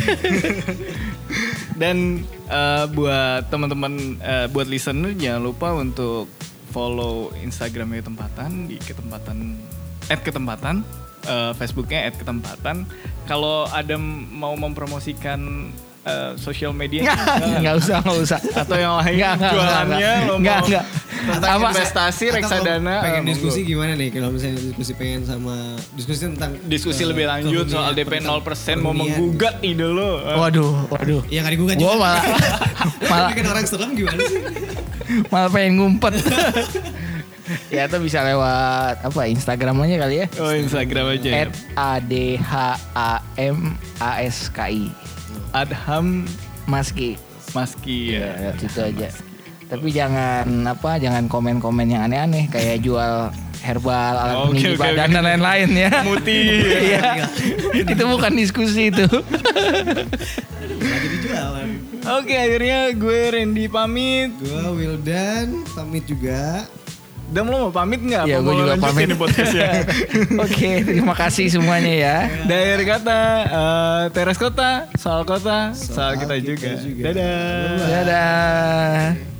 Dan 1.81 2.23
eh, 2.47 2.85
buat 2.95 3.51
teman-teman, 3.51 4.15
eh, 4.23 4.47
buat 4.47 4.71
listener 4.71 5.11
jangan 5.19 5.43
lupa 5.43 5.75
untuk 5.75 6.31
follow 6.71 7.35
Instagramnya 7.35 7.99
ketempatan 7.99 8.71
di 8.71 8.79
ketempatan 8.79 9.59
at 10.07 10.23
ketempatan, 10.23 10.87
eh, 11.27 11.51
Facebooknya 11.59 12.07
at 12.07 12.15
ketempatan. 12.15 12.87
Kalau 13.27 13.67
ada 13.67 13.99
mau 14.31 14.55
mempromosikan 14.55 15.67
eh, 16.09 16.29
sosial 16.35 16.71
media 16.71 17.05
Nggak 17.55 17.75
usah, 17.77 17.97
nggak 17.99 18.17
usah. 18.19 18.39
atau 18.55 18.75
yang 18.75 18.93
lain 18.97 19.13
Nggak, 19.15 19.33
nggak, 19.35 19.53
jualannya 19.53 20.13
nggak, 20.39 20.59
nggak, 20.65 20.85
tentang 21.19 21.51
Apa? 21.51 21.67
investasi 21.69 22.25
Atau 22.25 22.35
reksadana 22.35 22.95
pengen 22.99 23.23
diskusi 23.23 23.59
gimana 23.61 23.91
nih 23.93 24.09
kalau 24.09 24.29
misalnya 24.29 24.57
diskusi 24.57 24.91
pengen 24.93 25.21
sama 25.21 25.55
diskusi 25.93 26.21
tentang 26.25 26.51
diskusi 26.65 27.01
eh, 27.01 27.07
lebih 27.07 27.25
lanjut 27.25 27.65
soal 27.67 27.91
DP 27.91 28.13
0% 28.19 28.33
mau 28.79 28.91
menggugat 28.91 29.59
ide 29.61 29.83
lo 29.83 30.23
Waduh, 30.39 30.87
waduh. 30.87 31.21
Ya 31.27 31.41
nggak 31.41 31.53
digugat 31.53 31.75
juga. 31.75 31.91
malah 31.93 32.21
malah 33.11 33.29
Bikin 33.29 33.45
orang 33.45 33.65
serem 33.65 33.89
gimana 33.93 34.21
sih? 34.23 34.41
malah 35.27 35.49
pengen 35.49 35.71
ngumpet. 35.77 36.13
ya 37.73 37.89
atau 37.89 37.97
bisa 37.97 38.21
lewat 38.21 39.01
apa 39.01 39.21
Instagram 39.25 39.81
aja 39.81 39.95
kali 39.99 40.15
ya. 40.21 40.25
oh 40.37 40.53
Instagram 40.53 41.05
aja 41.17 41.29
ya. 41.29 41.41
At 41.43 41.51
A 41.75 41.91
D 41.97 42.13
H 42.37 42.53
A 42.93 43.11
M 43.35 43.73
A 43.97 44.21
S 44.21 44.47
K 44.47 44.59
I. 44.69 44.85
Adham 45.51 46.25
Maski. 46.65 47.17
Maski 47.51 48.13
ya 48.13 48.29
Ya, 48.37 48.49
situ 48.55 48.79
aja. 48.79 49.09
Tapi 49.65 49.87
jangan 49.89 50.45
apa, 50.65 50.97
jangan 50.97 51.25
komen-komen 51.25 51.85
yang 51.85 52.01
aneh-aneh 52.03 52.49
kayak 52.49 52.81
jual 52.81 53.29
herbal, 53.59 53.93
alat 54.15 54.35
Oke, 54.39 54.45
peninggi 54.55 54.71
oke, 54.71 54.81
badan 54.81 55.05
oke. 55.05 55.13
dan 55.13 55.23
lain-lain 55.25 55.69
ya. 55.75 55.91
Muti 56.01 56.41
Iya. 56.89 57.05
itu 57.75 58.03
bukan 58.03 58.33
diskusi 58.33 58.89
itu. 58.89 59.05
Oke 62.09 62.33
akhirnya 62.33 62.89
gue 62.89 63.19
Randy 63.29 63.69
pamit 63.69 64.33
Gue 64.41 64.65
Wildan 64.75 65.61
pamit 65.69 66.09
juga. 66.09 66.65
Dam 67.29 67.45
lo 67.45 67.57
mau 67.63 67.71
pamit 67.71 68.01
nggak? 68.01 68.25
ya, 68.25 68.35
Apa 68.35 68.41
gue 68.41 68.53
juga 68.57 68.73
pamit. 68.85 69.07
podcastnya? 69.13 69.85
Oke, 70.35 70.81
terima 70.81 71.13
kasih 71.13 71.45
semuanya 71.47 71.93
ya. 71.93 72.17
Dari 72.43 72.83
kata 72.83 73.19
eh, 73.45 74.03
teras 74.09 74.33
kota, 74.35 74.89
soal 74.97 75.21
kota, 75.23 75.69
soal, 75.71 75.93
Soal 75.93 76.11
kita, 76.17 76.33
kita 76.35 76.47
juga. 76.57 76.69
juga. 76.79 77.03
Dadah. 77.05 77.85
Dadah. 77.85 79.38